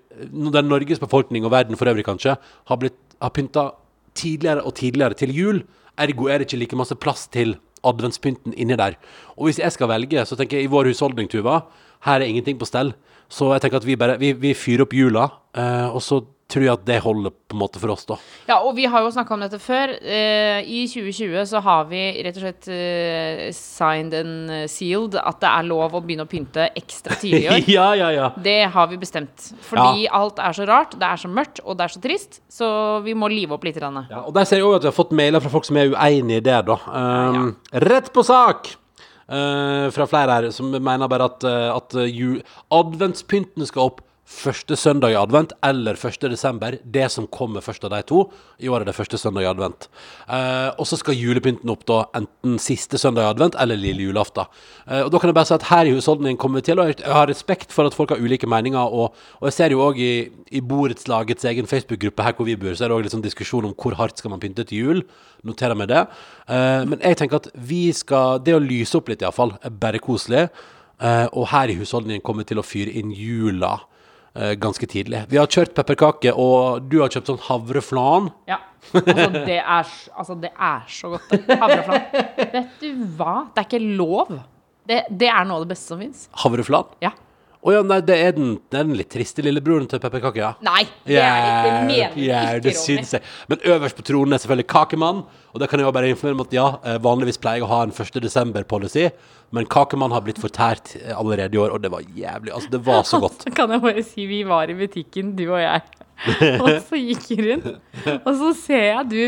den 0.53 0.69
Norges 0.69 1.01
befolkning 1.01 1.47
og 1.49 1.53
verden 1.55 1.77
for 1.81 1.89
øvrig 1.89 2.05
kanskje 2.05 2.35
har, 2.37 2.77
blitt, 2.77 2.99
har 3.23 3.31
pynta 3.33 3.71
tidligere 4.15 4.61
og 4.69 4.75
tidligere 4.77 5.17
til 5.17 5.33
jul. 5.33 5.63
Ergo 5.97 6.29
er 6.29 6.39
det 6.39 6.49
ikke 6.49 6.61
like 6.61 6.77
masse 6.77 6.97
plass 7.01 7.27
til 7.33 7.55
adventspynten 7.87 8.57
inni 8.57 8.79
der. 8.79 8.99
Og 9.37 9.49
hvis 9.49 9.61
jeg 9.63 9.73
skal 9.73 9.91
velge, 9.93 10.25
så 10.27 10.37
tenker 10.39 10.59
jeg 10.59 10.69
i 10.69 10.73
vår 10.73 10.91
husholdning, 10.91 11.31
Tuva, 11.31 11.63
her 12.07 12.21
er 12.21 12.29
ingenting 12.29 12.59
på 12.61 12.69
stell. 12.69 12.95
Så 13.31 13.53
jeg 13.55 13.63
tenker 13.63 13.81
at 13.81 13.87
vi 13.87 13.99
bare 13.99 14.19
vi, 14.21 14.33
vi 14.33 14.55
fyrer 14.59 14.85
opp 14.87 14.95
jula, 14.97 15.29
eh, 15.55 15.89
og 15.89 16.03
så 16.03 16.23
tror 16.51 16.65
jeg 16.67 16.73
at 16.75 16.85
det 16.89 16.99
holder 17.05 17.33
på 17.33 17.55
en 17.57 17.61
måte 17.63 17.81
for 17.83 17.93
oss, 17.95 18.05
da. 18.09 18.17
Ja, 18.49 18.57
og 18.67 18.75
vi 18.77 18.85
har 18.91 19.03
jo 19.05 19.11
snakka 19.15 19.35
om 19.37 19.45
dette 19.45 19.59
før. 19.63 19.93
Eh, 20.03 20.61
I 20.67 20.83
2020 20.91 21.47
så 21.51 21.63
har 21.65 21.87
vi 21.91 22.01
rett 22.27 22.37
og 22.39 22.45
slett 22.45 22.69
eh, 22.75 23.43
signed 23.57 24.15
and 24.19 24.53
sealed 24.71 25.17
at 25.21 25.41
det 25.43 25.51
er 25.51 25.69
lov 25.71 25.95
å 25.99 26.03
begynne 26.05 26.27
å 26.27 26.31
pynte 26.31 26.69
ekstra 26.79 27.17
tidlig 27.21 27.45
i 27.47 27.49
år. 27.55 27.71
ja, 27.73 27.89
ja, 27.99 28.11
ja. 28.19 28.29
Det 28.37 28.59
har 28.75 28.91
vi 28.93 28.99
bestemt. 29.03 29.49
Fordi 29.71 30.05
alt 30.21 30.39
er 30.43 30.59
så 30.61 30.67
rart, 30.69 30.99
det 31.01 31.09
er 31.09 31.23
så 31.25 31.31
mørkt, 31.31 31.63
og 31.65 31.79
det 31.81 31.87
er 31.89 31.95
så 31.97 32.03
trist. 32.05 32.41
Så 32.53 32.69
vi 33.07 33.15
må 33.19 33.31
live 33.33 33.57
opp 33.57 33.65
litt. 33.67 33.79
Denne. 33.81 34.03
ja. 34.11 34.25
Og 34.29 34.35
der 34.37 34.45
ser 34.45 34.59
jeg 34.61 34.67
òg 34.69 34.75
at 34.77 34.85
vi 34.85 34.91
har 34.91 34.97
fått 34.99 35.15
mailer 35.17 35.41
fra 35.41 35.51
folk 35.55 35.65
som 35.65 35.79
er 35.81 35.95
uenig 35.95 36.41
i 36.43 36.45
det, 36.45 36.59
da. 36.69 36.75
Um, 36.91 37.53
Rett 37.73 38.11
på 38.13 38.23
sak! 38.27 38.75
Uh, 39.31 39.87
fra 39.95 40.09
flere 40.11 40.35
her 40.41 40.47
som 40.51 40.73
mener 40.75 41.07
bare 41.07 41.29
at, 41.31 41.45
uh, 41.47 41.69
at 41.77 41.95
eh, 42.03 42.09
ju- 42.11 42.41
adventspynten 42.75 43.63
skal 43.69 43.93
opp 43.93 44.01
første 44.31 44.77
søndag 44.79 45.13
i 45.13 45.19
advent 45.19 45.53
eller 45.67 45.99
1. 45.99 46.29
desember. 46.31 46.77
Det 46.85 47.09
som 47.13 47.27
kommer 47.27 47.65
først 47.65 47.85
av 47.87 47.93
de 47.93 48.01
to. 48.07 48.23
I 48.63 48.71
år 48.71 48.85
er 48.85 48.91
det 48.91 48.95
første 48.97 49.19
søndag 49.19 49.45
i 49.45 49.51
advent. 49.51 49.89
Eh, 50.31 50.71
og 50.79 50.87
så 50.87 50.99
skal 51.01 51.19
julepynten 51.19 51.71
opp 51.73 51.83
da 51.89 52.05
enten 52.17 52.59
siste 52.63 52.99
søndag 53.01 53.27
i 53.27 53.33
advent 53.35 53.59
eller 53.61 53.81
lille 53.81 54.07
julaften. 54.07 54.47
Eh, 54.87 55.03
og 55.03 55.11
da 55.11 55.21
kan 55.21 55.33
jeg 55.33 55.39
bare 55.41 55.51
si 55.51 55.57
at 55.57 55.67
her 55.73 55.91
i 55.91 55.97
husholdningen 55.97 56.39
kommer 56.41 56.61
vi 56.61 56.69
til, 56.71 56.81
og 56.81 56.93
jeg 56.93 57.03
har 57.11 57.29
respekt 57.31 57.75
for 57.75 57.91
at 57.91 57.97
folk 57.97 58.15
har 58.15 58.23
ulike 58.23 58.49
meninger. 58.51 58.81
Og, 58.81 59.19
og 59.41 59.51
jeg 59.51 59.59
ser 59.59 59.75
jo 59.75 59.83
òg 59.89 59.99
i, 59.99 60.15
i 60.55 60.63
borettslagets 60.63 61.51
egen 61.51 61.69
Facebook-gruppe 61.71 62.25
her 62.25 62.39
hvor 62.39 62.49
vi 62.49 62.59
bor, 62.61 62.73
så 62.75 62.87
er 62.87 62.93
det 62.93 62.99
òg 63.01 63.07
litt 63.07 63.17
sånn 63.17 63.27
diskusjon 63.27 63.67
om 63.69 63.77
hvor 63.77 63.99
hardt 63.99 64.23
skal 64.23 64.35
man 64.35 64.43
pynte 64.43 64.65
til 64.69 64.85
jul. 64.85 65.05
Noterer 65.47 65.79
meg 65.79 65.91
det. 65.91 66.07
Eh, 66.47 66.87
men 66.87 67.01
jeg 67.03 67.19
tenker 67.19 67.43
at 67.43 67.51
vi 67.55 67.89
skal 67.97 68.39
Det 68.45 68.55
å 68.55 68.63
lyse 68.63 68.95
opp 68.97 69.09
litt, 69.11 69.25
iallfall, 69.25 69.57
er 69.65 69.75
bare 69.75 69.99
koselig. 70.03 70.47
Eh, 71.01 71.27
og 71.33 71.51
her 71.51 71.73
i 71.73 71.81
husholdningen 71.81 72.23
kommer 72.23 72.45
vi 72.45 72.53
til 72.53 72.61
å 72.63 72.67
fyre 72.67 72.93
inn 72.95 73.11
jula 73.17 73.79
ganske 74.35 74.87
tidlig. 74.87 75.25
Vi 75.31 75.39
har 75.41 75.49
kjørt 75.51 75.73
pepperkake, 75.75 76.33
og 76.33 76.85
du 76.91 77.01
har 77.03 77.11
kjøpt 77.11 77.33
sånn 77.33 77.41
havreflan. 77.49 78.31
Ja. 78.51 78.61
Altså, 78.95 79.31
det 79.45 79.57
er, 79.59 79.91
altså, 80.23 80.37
det 80.41 80.51
er 80.55 80.85
så 80.89 81.11
godt. 81.15 81.35
Havreflan. 81.51 82.07
Vet 82.55 82.85
du 82.85 83.03
hva? 83.19 83.35
Det 83.55 83.65
er 83.65 83.69
ikke 83.69 83.83
lov. 83.99 84.39
Det, 84.89 85.03
det 85.11 85.29
er 85.31 85.45
noe 85.47 85.61
av 85.61 85.67
det 85.67 85.75
beste 85.75 85.93
som 85.93 86.01
fins. 86.03 86.25
Havreflan? 86.45 86.95
Ja. 87.05 87.13
Å 87.61 87.73
ja, 87.75 87.81
nei, 87.85 87.99
det 88.09 88.15
er 88.17 88.31
den, 88.33 88.55
det 88.73 88.79
er 88.81 88.87
den 88.89 88.97
litt 88.97 89.11
triste 89.13 89.43
lillebroren 89.45 89.85
til 89.91 90.01
pepperkake, 90.01 90.41
ja. 90.41 90.55
Nei, 90.65 90.87
det 91.05 91.19
er 91.21 91.43
ikke 91.45 91.83
mener 91.91 92.15
du 92.15 92.23
ja, 92.25 92.39
ikke, 92.55 92.63
det 92.65 92.73
Ronny. 92.73 92.81
syns 92.87 93.13
jeg. 93.19 93.27
Men 93.53 93.67
øverst 93.75 93.99
på 93.99 94.05
tronen 94.09 94.33
er 94.33 94.41
selvfølgelig 94.41 94.69
Kakemann. 94.73 95.21
Og 95.53 95.61
det 95.61 95.69
kan 95.69 95.83
jeg 95.83 95.85
jo 95.85 95.93
bare 95.93 96.09
informere 96.15 96.39
om 96.39 96.45
at 96.47 96.57
ja, 96.57 96.65
eh, 96.89 96.97
vanligvis 97.05 97.41
pleier 97.43 97.61
jeg 97.61 97.67
å 97.67 97.71
ha 97.75 97.83
en 97.85 97.93
1. 97.93 98.17
desember-policy, 98.25 99.05
men 99.53 99.69
Kakemann 99.69 100.15
har 100.17 100.25
blitt 100.25 100.41
fortært 100.41 100.95
eh, 101.03 101.13
allerede 101.13 101.59
i 101.59 101.61
år, 101.61 101.75
og 101.77 101.85
det 101.85 101.93
var 101.93 102.07
jævlig. 102.07 102.55
Altså, 102.57 102.73
det 102.73 102.81
var 102.87 103.05
så 103.05 103.21
godt. 103.27 103.45
Så 103.45 103.53
kan 103.61 103.77
jeg 103.77 103.85
bare 103.85 104.07
si 104.09 104.25
vi 104.31 104.41
var 104.49 104.73
i 104.73 104.79
butikken, 104.81 105.35
du 105.37 105.45
og 105.51 105.61
jeg. 105.61 105.85
Og 106.61 106.67
så 106.85 106.99
gikk 107.01 107.23
vi 107.31 107.37
rundt, 107.47 107.69
og 108.29 108.35
så 108.37 108.51
ser 108.53 108.83
jeg 108.91 109.07
du 109.09 109.23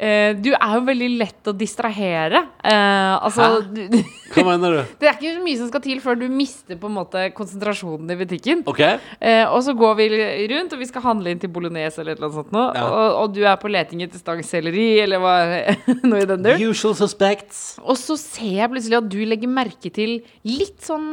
eh, 0.00 0.32
Du 0.40 0.50
er 0.54 0.72
jo 0.76 0.80
veldig 0.86 1.08
lett 1.20 1.50
å 1.50 1.54
distrahere. 1.56 2.42
Uh, 2.60 3.16
altså 3.26 3.44
Hæ? 3.44 3.60
du, 3.74 3.98
Hva 4.34 4.44
mener 4.46 4.74
du? 4.74 4.80
Det 5.00 5.08
er 5.10 5.18
ikke 5.18 5.34
så 5.34 5.42
mye 5.44 5.58
som 5.60 5.70
skal 5.70 5.82
til 5.84 6.00
før 6.02 6.18
du 6.20 6.26
mister 6.32 6.78
på 6.80 6.88
en 6.88 6.96
måte 6.96 7.24
konsentrasjonen 7.36 8.12
i 8.14 8.18
butikken. 8.20 8.62
OK? 8.70 8.80
Uh, 9.20 9.46
og 9.50 9.60
så 9.66 9.74
går 9.76 9.96
vi 10.00 10.08
rundt, 10.52 10.74
og 10.76 10.82
vi 10.82 10.88
skal 10.88 11.04
handle 11.04 11.34
inn 11.34 11.42
til 11.42 11.52
bolognese 11.52 12.02
eller 12.02 12.18
annet 12.18 12.36
sånt 12.38 12.54
nå. 12.54 12.64
Ja. 12.76 12.86
Og, 12.86 13.18
og 13.24 13.36
du 13.36 13.42
er 13.44 13.58
på 13.60 13.72
leting 13.72 14.04
etter 14.06 14.22
stangselleri 14.22 14.88
eller 15.04 15.22
hva, 15.22 15.34
noe 16.08 16.22
i 16.24 16.28
den 16.30 16.46
dur. 16.46 16.64
Usual 16.70 16.96
suspects. 16.98 17.62
Og 17.84 17.98
så 18.00 18.16
ser 18.20 18.56
jeg 18.62 18.72
plutselig 18.72 19.00
at 19.00 19.10
du 19.12 19.18
legger 19.28 19.52
merke 19.52 19.92
til 19.94 20.18
litt 20.48 20.80
sånn 20.84 21.12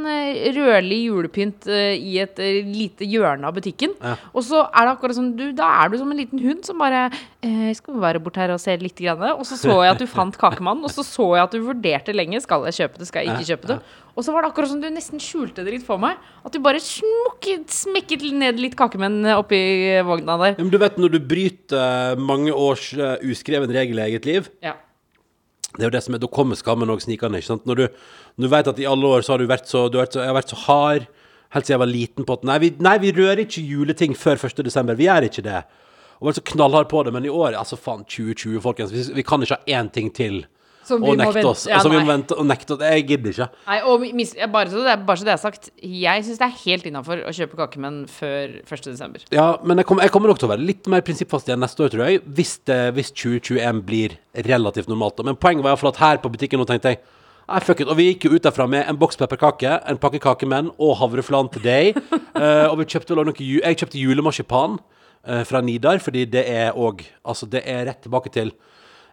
rødlig 0.55 1.01
julepynt 1.07 1.67
i 1.67 2.17
et 2.21 2.39
lite 2.67 3.07
hjørne 3.07 3.49
av 3.49 3.57
butikken. 3.57 3.95
Ja. 4.01 4.15
Og 4.33 4.45
så 4.47 4.63
er 4.67 4.87
det 4.87 4.95
akkurat 4.95 5.17
som 5.17 5.31
du 5.37 5.45
Da 5.57 5.67
er 5.81 5.91
du 5.91 5.97
som 5.99 6.11
en 6.11 6.19
liten 6.19 6.41
hund 6.41 6.65
som 6.67 6.79
bare 6.79 7.07
Skal 7.75 7.95
vi 7.95 8.01
være 8.03 8.21
bort 8.23 8.37
her 8.39 8.51
og 8.53 8.61
se 8.61 8.76
litt? 8.83 8.97
Grann? 9.01 9.23
Og 9.37 9.45
så 9.47 9.57
så 9.59 9.75
jeg 9.85 9.93
at 9.95 10.01
du 10.01 10.07
fant 10.17 10.35
kakemannen, 10.39 10.85
og 10.87 10.91
så 10.93 11.05
så 11.05 11.27
jeg 11.35 11.43
at 11.45 11.55
du 11.55 11.61
vurderte 11.65 12.15
lenge. 12.15 12.41
Skal 12.43 12.65
jeg 12.69 12.77
kjøpe 12.81 13.01
det, 13.01 13.07
skal 13.09 13.25
jeg 13.25 13.35
ikke 13.35 13.49
kjøpe 13.53 13.71
det? 13.73 13.77
Og 14.17 14.25
så 14.25 14.33
var 14.33 14.41
det 14.41 14.49
akkurat 14.49 14.71
som 14.71 14.79
du 14.81 14.87
nesten 14.89 15.21
skjulte 15.21 15.61
det 15.65 15.75
litt 15.75 15.85
for 15.85 16.01
meg. 16.01 16.17
At 16.45 16.55
du 16.55 16.59
bare 16.63 16.81
smukket, 16.81 17.69
smekket 17.69 18.25
ned 18.33 18.57
litt 18.61 18.73
kakemenn 18.79 19.21
oppi 19.35 19.59
vogna 20.07 20.39
der. 20.41 20.57
Men 20.57 20.73
du 20.73 20.79
vet 20.81 20.97
når 20.97 21.13
du 21.13 21.19
bryter 21.21 22.17
mange 22.17 22.53
års 22.55 22.89
eh, 22.97 23.17
uskreven 23.29 23.69
regel 23.73 24.01
i 24.01 24.05
eget 24.09 24.25
liv 24.29 24.49
Ja. 24.65 24.73
Det 25.77 25.83
er 25.83 25.89
jo 25.91 25.93
det 25.93 26.01
som 26.01 26.15
er, 26.15 26.21
Da 26.23 26.29
kommer 26.31 26.57
skammen 26.57 26.89
òg 26.89 27.03
snikende. 27.03 27.37
ikke 27.37 27.51
sant? 27.51 27.65
Når 27.69 27.75
du, 27.75 27.87
når 28.39 28.47
du 28.47 28.53
vet 28.55 28.69
at 28.71 28.79
i 28.81 28.87
alle 28.89 29.05
år 29.13 29.21
så 29.21 29.35
har 29.35 29.43
du 29.43 29.49
vært 29.49 29.67
så, 29.69 29.85
du 29.91 29.99
har 29.99 30.07
vært 30.07 30.15
så 30.15 30.23
Jeg 30.23 30.31
har 30.31 30.37
vært 30.39 30.53
så 30.55 30.61
hard 30.63 31.07
helt 31.53 31.67
siden 31.67 31.75
jeg 31.75 31.79
var 31.83 31.91
liten 31.91 32.25
på 32.27 32.35
at 32.35 32.47
nei 32.47 32.57
vi, 32.59 32.69
nei, 32.83 32.97
vi 32.99 33.11
rører 33.15 33.43
ikke 33.45 33.61
juleting 33.63 34.15
før 34.17 34.41
1. 34.49 34.63
desember. 34.65 34.97
Vi 34.99 35.05
gjør 35.07 35.27
ikke 35.29 35.43
det. 35.45 35.61
Og 36.19 36.29
vært 36.29 36.41
så 36.41 36.45
knallhard 36.53 36.89
på 36.91 37.01
det. 37.05 37.13
Men 37.15 37.25
i 37.27 37.31
år, 37.31 37.57
altså 37.59 37.79
faen, 37.79 38.05
2020, 38.09 38.61
folkens. 38.63 38.93
Vi, 38.93 39.03
vi 39.19 39.25
kan 39.25 39.43
ikke 39.43 39.59
ha 39.59 39.79
én 39.79 39.89
ting 39.93 40.09
til 40.15 40.45
Som 40.87 41.03
vi 41.03 41.11
og 41.11 41.19
nekte 41.19 41.43
oss. 41.45 41.65
ja, 41.67 41.81
som 41.83 41.91
vi 41.91 41.99
må 41.99 42.07
vente 42.07 42.37
og 42.37 42.47
nekte 42.47 42.77
oss. 42.77 42.85
Jeg 42.87 43.05
gidder 43.09 43.33
ikke. 43.33 43.47
Nei, 43.67 43.77
og 43.91 44.05
mis, 44.17 44.31
bare, 44.53 44.71
så 44.71 44.85
det 44.85 44.95
bare 45.07 45.21
så 45.21 45.27
det 45.27 45.33
er 45.35 45.41
sagt, 45.41 45.69
jeg 45.77 46.23
syns 46.25 46.39
det 46.41 46.47
er 46.47 46.55
helt 46.63 46.87
innafor 46.89 47.21
å 47.27 47.33
kjøpe 47.35 47.59
kakemenn 47.59 47.99
før 48.09 48.55
1.12. 48.63 49.27
Ja, 49.35 49.49
men 49.67 49.83
jeg 49.83 49.89
kommer, 49.89 50.07
jeg 50.07 50.15
kommer 50.15 50.31
nok 50.31 50.41
til 50.41 50.49
å 50.49 50.53
være 50.55 50.65
litt 50.65 50.89
mer 50.89 51.05
prinsippfast 51.05 51.51
igjen 51.51 51.61
neste 51.61 51.85
år, 51.85 51.93
tror 51.93 52.07
jeg. 52.07 52.23
Hvis, 52.39 52.57
det, 52.69 52.79
hvis 52.97 53.13
2021 53.13 53.83
blir 53.87 54.17
relativt 54.47 54.89
normalt. 54.89 55.21
Men 55.27 55.37
poenget 55.37 55.67
var 55.67 55.75
iallfall 55.75 55.93
at 55.93 56.01
her 56.01 56.23
på 56.23 56.33
butikken 56.33 56.63
nå 56.63 56.69
tenkte 56.69 56.95
jeg 56.95 57.03
Nei, 57.47 57.61
fuck 57.63 57.79
it. 57.79 57.87
Og 57.87 57.95
vi 57.95 58.09
gikk 58.09 58.25
jo 58.27 58.35
ut 58.35 58.43
derfra 58.43 58.65
med 58.67 58.89
en 58.91 58.97
boks 58.99 59.15
pepperkake, 59.15 59.77
en 59.87 59.99
pakke 60.03 60.19
kakemenn 60.19 60.67
og 60.83 60.97
havreflan 60.99 61.47
til 61.53 61.63
deg. 61.63 61.99
uh, 62.35 62.67
og 62.71 62.81
vi 62.81 62.87
kjøpte 62.91 63.15
vel 63.15 63.29
noe 63.29 63.45
Jeg 63.47 63.79
kjøpte 63.79 64.01
julemarsipan 64.01 64.75
fra 65.47 65.61
Nidar, 65.61 65.99
fordi 66.03 66.25
det 66.31 66.45
er 66.47 66.75
òg 66.77 67.03
Altså, 67.27 67.49
det 67.51 67.63
er 67.67 67.85
rett 67.89 68.01
tilbake 68.05 68.31
til 68.31 68.53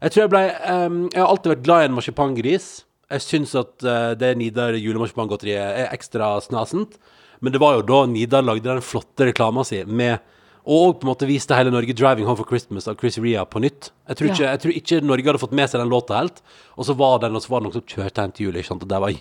Jeg 0.00 0.12
tror 0.14 0.22
jeg 0.24 0.32
ble 0.34 0.42
um, 0.70 0.98
Jeg 1.12 1.22
har 1.22 1.30
alltid 1.30 1.54
vært 1.54 1.64
glad 1.66 1.82
i 1.82 1.88
en 1.88 1.96
marsipangris. 1.96 2.68
Jeg 3.10 3.24
syns 3.24 3.54
at 3.58 3.86
uh, 3.86 4.12
det 4.18 4.34
Nidar 4.38 4.76
julemarsipangodteriet 4.78 5.82
er 5.84 5.92
ekstra 5.94 6.34
snasent. 6.44 6.98
Men 7.40 7.52
det 7.52 7.60
var 7.60 7.78
jo 7.78 7.86
da 7.88 8.04
Nidar 8.10 8.44
lagde 8.44 8.68
den 8.68 8.84
flotte 8.84 9.26
reklama 9.30 9.64
si 9.66 9.82
med 9.84 10.18
og 10.64 10.96
på 10.96 11.04
en 11.04 11.10
måte 11.10 11.26
viste 11.28 11.52
hele 11.52 11.68
Norge 11.72 11.92
'Driving 11.92 12.24
Home 12.24 12.38
for 12.40 12.48
Christmas' 12.48 12.88
av 12.88 12.96
Chris 12.96 13.18
Ria 13.20 13.44
på 13.44 13.60
nytt. 13.60 13.90
Jeg 14.08 14.16
tror, 14.16 14.28
ikke, 14.30 14.44
Ja. 14.44 14.50
jeg 14.52 14.60
tror 14.60 14.72
ikke 14.72 15.00
Norge 15.04 15.26
hadde 15.26 15.40
fått 15.42 15.52
med 15.52 15.68
seg 15.68 15.80
den 15.80 15.90
låta 15.92 16.16
helt. 16.16 16.40
Og 16.78 16.86
så 16.86 16.96
var 16.96 17.18
den, 17.20 17.36
og 17.36 17.42
så 17.42 17.50
var 17.50 17.60
det 17.60 17.64
noen 17.68 17.72
som 17.74 17.82
kjørte 17.82 18.22
hen 18.22 18.32
til 18.32 18.46
jul, 18.46 18.56
ikke 18.56 18.68
sant? 18.68 18.82
og 18.82 18.88
der 18.88 19.00
var 19.00 19.08
Jeg 19.12 19.20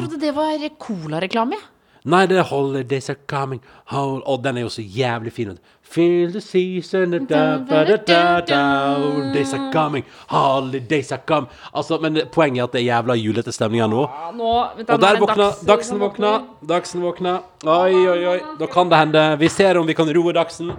trodde 0.00 0.20
det 0.20 0.34
var 0.34 0.56
colareklame. 0.78 1.56
Nei, 2.06 2.26
det 2.26 2.38
er 2.38 2.44
'Holidays 2.44 3.08
Are 3.10 3.18
Coming'. 3.32 3.60
Hold, 3.86 4.22
og 4.26 4.44
den 4.44 4.56
er 4.56 4.60
jo 4.60 4.68
så 4.68 4.82
jævlig 4.82 5.32
fin. 5.32 5.58
Feel 5.82 6.30
the 6.32 6.40
season 6.40 7.10
da, 7.10 7.18
da, 7.18 7.84
da, 7.84 7.96
da, 7.96 8.40
da, 8.40 8.94
Holidays 8.98 9.52
are 9.54 9.70
coming, 9.72 10.04
holidays 10.28 11.12
are 11.12 11.20
coming 11.26 11.48
Altså, 11.74 11.98
Men 12.02 12.18
poenget 12.32 12.58
er 12.60 12.64
at 12.64 12.72
det 12.72 12.80
er 12.80 12.84
jævla 12.84 13.14
julete 13.14 13.52
stemninger 13.52 13.86
nå. 13.86 14.00
Ja, 14.00 14.30
nå, 14.36 14.44
Og 14.44 14.68
er 14.88 14.96
der 14.96 15.18
våkna 15.20 15.42
dags- 15.44 15.66
Dagsen 15.66 15.98
våkna. 16.00 16.42
Dagsen 16.68 17.02
våkna. 17.02 17.38
Oi, 17.66 17.94
oi, 18.08 18.26
oi. 18.26 18.38
Da 18.58 18.66
kan 18.66 18.88
det 18.90 18.98
hende. 18.98 19.36
Vi 19.38 19.48
ser 19.48 19.78
om 19.78 19.86
vi 19.86 19.92
kan 19.94 20.06
roe 20.16 20.32
Dagsen. 20.32 20.72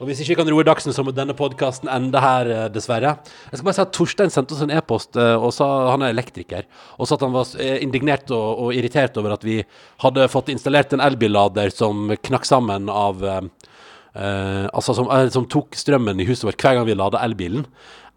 Og 0.00 0.08
hvis 0.08 0.22
ikke 0.22 0.32
vi 0.32 0.38
kan 0.38 0.48
roe 0.48 0.64
Dagsen, 0.64 0.94
så 0.96 1.02
må 1.04 1.12
denne 1.12 1.34
podkasten 1.36 1.90
ende 1.92 2.20
her, 2.24 2.48
eh, 2.48 2.68
dessverre. 2.72 3.18
Jeg 3.50 3.58
skal 3.58 3.66
bare 3.66 3.76
si 3.76 3.82
at 3.82 3.92
Torstein 3.92 4.32
sendte 4.32 4.56
oss 4.56 4.62
en 4.64 4.72
e-post, 4.72 5.14
eh, 5.16 5.36
og 5.36 5.52
sa 5.52 5.90
han 5.90 6.00
er 6.02 6.14
elektriker, 6.14 6.64
og 6.96 7.06
sa 7.06 7.18
at 7.18 7.24
han 7.26 7.34
var 7.34 7.44
eh, 7.60 7.76
indignert 7.84 8.32
og, 8.32 8.64
og 8.64 8.72
irritert 8.72 9.18
over 9.20 9.36
at 9.36 9.44
vi 9.44 9.58
hadde 10.00 10.28
fått 10.32 10.48
installert 10.48 10.94
en 10.96 11.04
elbillader 11.04 11.68
som 11.68 12.08
knakk 12.16 12.48
sammen 12.48 12.88
av 12.88 13.20
eh, 13.28 14.66
altså 14.72 14.96
som, 14.96 15.12
som 15.30 15.44
tok 15.46 15.76
strømmen 15.76 16.18
i 16.18 16.26
huset 16.26 16.48
vårt 16.48 16.64
hver 16.64 16.80
gang 16.80 16.88
vi 16.88 16.96
lada 16.96 17.20
elbilen. 17.20 17.68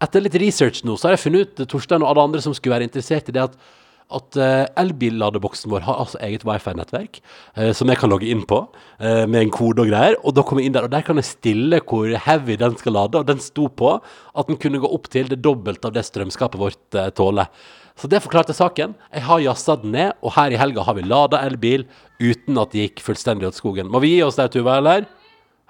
Etter 0.02 0.24
litt 0.24 0.40
research 0.40 0.82
nå, 0.88 0.96
så 0.96 1.10
har 1.10 1.18
jeg 1.18 1.26
funnet 1.28 1.52
ut, 1.52 1.68
Torstein 1.68 2.02
og 2.02 2.14
alle 2.14 2.24
andre 2.30 2.40
som 2.42 2.56
skulle 2.56 2.78
være 2.78 2.88
interessert 2.88 3.28
i 3.28 3.36
det, 3.36 3.44
at 3.44 3.83
at 4.12 4.36
uh, 4.36 4.64
elbilladeboksen 4.80 5.72
vår 5.72 5.86
har 5.86 6.00
altså 6.02 6.18
eget 6.22 6.44
wifi-nettverk 6.46 7.20
uh, 7.56 7.70
som 7.76 7.88
jeg 7.88 7.98
kan 8.00 8.12
logge 8.12 8.28
inn 8.30 8.42
på 8.48 8.60
uh, 8.68 9.24
med 9.24 9.38
en 9.40 9.54
kode 9.54 9.86
og 9.86 9.88
greier. 9.90 10.18
Og 10.22 10.36
da 10.36 10.44
kommer 10.44 10.62
jeg 10.62 10.70
inn 10.70 10.76
der, 10.76 10.88
og 10.88 10.92
der 10.92 11.06
kan 11.06 11.20
jeg 11.20 11.30
stille 11.30 11.80
hvor 11.80 12.12
heavy 12.26 12.58
den 12.60 12.76
skal 12.80 12.96
lade. 12.98 13.20
Og 13.20 13.28
den 13.30 13.40
sto 13.42 13.68
på 13.68 13.96
at 13.96 14.50
den 14.50 14.60
kunne 14.60 14.82
gå 14.82 14.90
opp 14.92 15.08
til 15.12 15.30
det 15.32 15.40
dobbelte 15.44 15.88
av 15.88 15.96
det 15.96 16.04
strømskapet 16.06 16.60
vårt 16.60 16.98
uh, 17.00 17.08
tåler. 17.16 17.50
Så 17.94 18.10
det 18.10 18.22
forklarte 18.24 18.54
saken. 18.56 18.96
Jeg 19.14 19.22
har 19.22 19.42
jazza 19.44 19.76
den 19.78 19.94
ned, 19.94 20.16
og 20.20 20.34
her 20.34 20.50
i 20.50 20.58
helga 20.58 20.82
har 20.82 20.96
vi 20.98 21.06
lada 21.06 21.40
elbil 21.46 21.86
uten 22.18 22.58
at 22.58 22.74
det 22.74 22.88
gikk 22.88 23.04
fullstendig 23.06 23.46
åt 23.48 23.58
skogen. 23.58 23.90
Må 23.90 24.02
vi 24.02 24.16
gi 24.16 24.24
oss 24.26 24.38
der, 24.40 24.50
Tuva, 24.50 24.80
eller? 24.82 25.06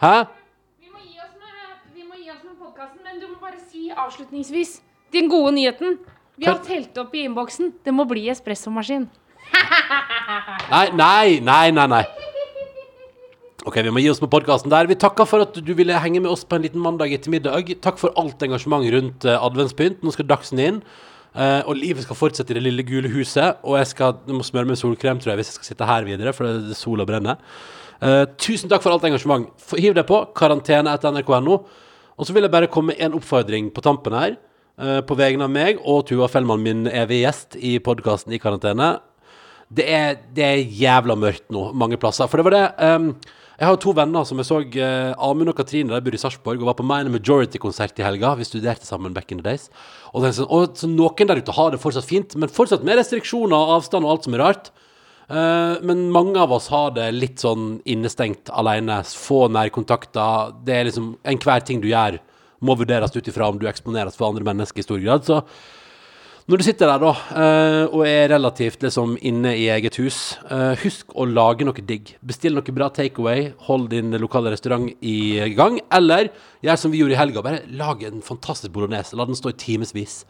Hæ? 0.00 0.24
Vi 0.80 0.88
må 0.88 1.04
gi 1.04 1.20
oss 1.20 1.36
med, 1.36 1.52
med 2.08 3.04
men 3.04 3.20
du 3.20 3.28
må 3.28 3.38
bare 3.44 3.60
si 3.60 3.92
avslutningsvis 3.92 4.80
den 5.12 5.28
gode 5.30 5.52
nyheten. 5.58 5.98
Vi 6.40 6.46
har 6.48 6.58
telt 6.66 6.96
opp 6.98 7.12
i 7.14 7.24
innboksen. 7.28 7.72
Det 7.86 7.92
må 7.94 8.06
bli 8.10 8.26
espressomaskin. 8.32 9.06
Nei, 10.72 10.86
nei, 10.96 11.38
nei, 11.44 11.68
nei, 11.76 11.84
nei. 11.92 12.04
Ok, 13.68 13.76
vi 13.84 13.92
må 13.94 14.00
gi 14.02 14.08
oss 14.10 14.20
med 14.20 14.30
podkasten 14.32 14.72
der. 14.72 14.88
Vi 14.90 14.96
takker 15.00 15.28
for 15.28 15.44
at 15.44 15.56
du 15.56 15.70
ville 15.76 15.96
henge 16.00 16.20
med 16.24 16.32
oss 16.32 16.42
på 16.48 16.56
en 16.58 16.64
liten 16.64 16.82
mandag 16.82 17.12
ettermiddag. 17.16 17.70
Takk 17.84 18.00
for 18.00 18.12
alt 18.20 18.42
engasjement 18.44 18.84
rundt 18.92 19.24
eh, 19.28 19.36
adventspynt. 19.46 20.02
Nå 20.04 20.12
skal 20.16 20.26
Dagsen 20.28 20.60
inn. 20.64 20.80
eh, 21.36 21.60
og 21.64 21.76
livet 21.78 22.04
skal 22.04 22.18
fortsette 22.18 22.52
i 22.52 22.58
det 22.58 22.64
lille 22.66 22.84
gule 22.88 23.12
huset. 23.14 23.60
Og 23.64 23.78
jeg 23.78 23.92
skal 23.92 24.18
jeg 24.26 24.36
må 24.36 24.44
smøre 24.44 24.68
med 24.72 24.80
solkrem, 24.80 25.20
tror 25.22 25.32
jeg, 25.34 25.40
hvis 25.42 25.52
jeg 25.52 25.58
skal 25.60 25.70
sitte 25.70 25.88
her 25.92 26.08
videre, 26.08 26.34
for 26.36 26.48
det 26.48 26.74
er 26.74 26.80
sola 26.80 27.06
brenner. 27.08 27.38
Eh, 28.04 28.24
tusen 28.40 28.72
takk 28.72 28.84
for 28.84 28.92
alt 28.96 29.06
engasjement. 29.08 29.48
Hiv 29.78 29.94
deg 29.96 30.08
på. 30.10 30.24
Karantene 30.36 30.92
etter 30.98 31.14
nrk.no. 31.14 31.60
Og 32.18 32.26
så 32.28 32.36
vil 32.36 32.44
jeg 32.48 32.52
bare 32.52 32.68
komme 32.72 32.92
med 32.92 33.00
en 33.06 33.16
oppfordring 33.20 33.70
på 33.74 33.84
tampen 33.86 34.16
her. 34.18 34.36
Eh, 34.80 35.00
på 35.06 35.16
vegne 35.18 35.46
av 35.46 35.52
meg 35.52 35.80
og 35.82 36.06
Tuva 36.08 36.28
Fellmann, 36.30 36.64
min 36.64 36.86
evige 36.90 37.26
gjest 37.26 37.58
i 37.58 37.76
podkasten 37.82 38.34
I 38.34 38.40
karantene. 38.42 38.96
Det 39.74 39.86
er, 39.88 40.20
det 40.34 40.44
er 40.44 40.76
jævla 40.78 41.16
mørkt 41.18 41.48
nå, 41.54 41.70
mange 41.76 41.98
plasser. 42.00 42.28
For 42.30 42.40
det 42.40 42.46
var 42.46 42.54
det 42.54 42.64
um, 42.84 43.08
Jeg 43.54 43.66
har 43.66 43.74
jo 43.74 43.80
to 43.84 43.94
venner 43.96 44.26
som 44.28 44.38
jeg 44.40 44.48
så 44.48 44.60
uh, 44.60 45.24
Amund 45.24 45.50
og 45.50 45.56
Katrine 45.58 45.94
de 45.94 46.04
bor 46.04 46.16
i 46.16 46.20
Sarpsborg 46.20 46.62
og 46.62 46.68
var 46.68 46.76
på 46.78 46.86
Minor 46.86 47.14
Majority-konsert 47.14 47.98
i 47.98 48.06
helga. 48.06 48.34
Vi 48.38 48.46
studerte 48.46 48.86
sammen 48.86 49.14
back 49.16 49.32
in 49.32 49.40
the 49.40 49.46
days. 49.46 49.70
Og, 50.12 50.24
er 50.26 50.34
sånn, 50.36 50.50
og 50.52 50.76
så 50.78 50.90
noen 50.90 51.30
der 51.30 51.40
ute 51.40 51.54
har 51.56 51.72
det 51.72 51.82
fortsatt 51.82 52.06
fint, 52.06 52.36
men 52.38 52.52
fortsatt 52.52 52.84
med 52.86 53.00
restriksjoner 53.00 53.56
og 53.56 53.78
avstand 53.78 54.06
og 54.06 54.14
alt 54.14 54.28
som 54.28 54.36
er 54.36 54.44
rart. 54.44 54.70
Uh, 55.24 55.80
men 55.86 56.10
mange 56.12 56.36
av 56.36 56.52
oss 56.52 56.68
har 56.68 56.92
det 56.98 57.08
litt 57.16 57.42
sånn 57.42 57.78
innestengt 57.88 58.52
alene. 58.52 59.00
Få 59.08 59.46
nærkontakter. 59.48 60.54
Det 60.66 60.76
er 60.76 60.90
liksom 60.90 61.14
enhver 61.24 61.64
ting 61.64 61.80
du 61.82 61.88
gjør, 61.88 62.20
må 62.60 62.76
vurderes 62.78 63.14
ut 63.16 63.30
ifra 63.30 63.48
om 63.48 63.58
du 63.58 63.66
eksponeres 63.70 64.18
for 64.18 64.28
andre 64.28 64.46
mennesker 64.46 64.82
i 64.82 64.86
stor 64.86 65.00
grad. 65.02 65.26
Så 65.26 65.40
når 66.44 66.60
du 66.60 66.64
sitter 66.66 66.90
der 66.90 67.00
da, 67.00 67.10
eh, 67.40 67.82
og 67.88 68.02
er 68.04 68.28
relativt 68.34 68.82
liksom 68.84 69.14
inne 69.24 69.54
i 69.56 69.70
eget 69.72 69.96
hus, 69.96 70.36
eh, 70.52 70.74
husk 70.82 71.14
å 71.16 71.24
lage 71.24 71.64
noe 71.64 71.72
digg. 71.72 72.18
Bestill 72.20 72.52
noe 72.52 72.74
bra 72.76 72.90
takeaway, 72.92 73.54
hold 73.64 73.88
din 73.88 74.12
lokale 74.20 74.52
restaurant 74.52 74.92
i 75.00 75.40
gang, 75.56 75.80
eller 75.90 76.28
gjør 76.62 76.76
som 76.78 76.92
vi 76.92 77.00
gjorde 77.00 77.16
i 77.16 77.22
helga, 77.22 77.40
bare 77.40 77.62
lag 77.72 78.02
en 78.04 78.20
fantastisk 78.20 78.74
bolognese, 78.76 79.16
la 79.16 79.24
den 79.24 79.34
stå 79.34 79.54
i 79.54 79.56
timevis. 79.56 80.26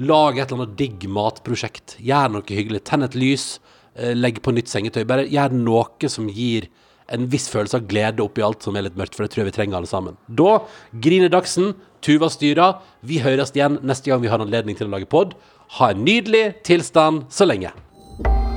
Lag 0.00 0.36
et 0.36 0.50
eller 0.50 0.64
annet 0.64 0.76
digg 0.76 1.06
matprosjekt, 1.06 1.94
gjør 2.02 2.34
noe 2.34 2.42
hyggelig, 2.42 2.82
tenn 2.82 3.04
et 3.06 3.14
lys, 3.14 3.60
eh, 3.94 4.14
legg 4.14 4.42
på 4.42 4.50
nytt 4.50 4.66
sengetøy, 4.66 5.06
bare 5.06 5.30
gjør 5.30 5.52
noe 5.52 6.08
som 6.08 6.26
gir 6.26 6.66
en 7.12 7.28
viss 7.32 7.48
følelse 7.52 7.78
av 7.78 7.86
glede 7.90 8.24
oppi 8.24 8.44
alt 8.44 8.64
som 8.64 8.76
er 8.76 8.86
litt 8.86 8.98
mørkt, 8.98 9.16
for 9.16 9.26
det 9.26 9.34
tror 9.34 9.44
jeg 9.44 9.50
vi 9.52 9.56
trenger 9.58 9.78
alle 9.78 9.90
sammen. 9.90 10.18
Da 10.26 10.62
griner 11.04 11.32
Dagsen, 11.32 11.74
Tuva 12.02 12.30
styrer. 12.32 12.80
Vi 13.06 13.20
høres 13.22 13.54
igjen 13.54 13.78
neste 13.86 14.10
gang 14.10 14.24
vi 14.24 14.32
har 14.32 14.42
anledning 14.42 14.78
til 14.78 14.88
å 14.88 14.94
lage 14.96 15.06
pod. 15.10 15.36
Ha 15.78 15.92
en 15.92 16.02
nydelig 16.04 16.64
tilstand 16.66 17.28
så 17.32 17.46
lenge. 17.46 17.70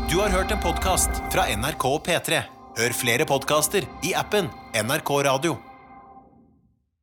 Du 0.09 0.17
har 0.21 0.33
hørt 0.33 0.51
en 0.53 0.61
podkast 0.63 1.21
fra 1.33 1.47
NRK 1.53 1.87
og 1.91 2.01
P3. 2.07 2.41
Hør 2.75 2.97
flere 2.97 3.29
podkaster 3.29 3.85
i 4.03 4.17
appen 4.17 4.49
NRK 4.75 5.15
Radio. 5.29 5.74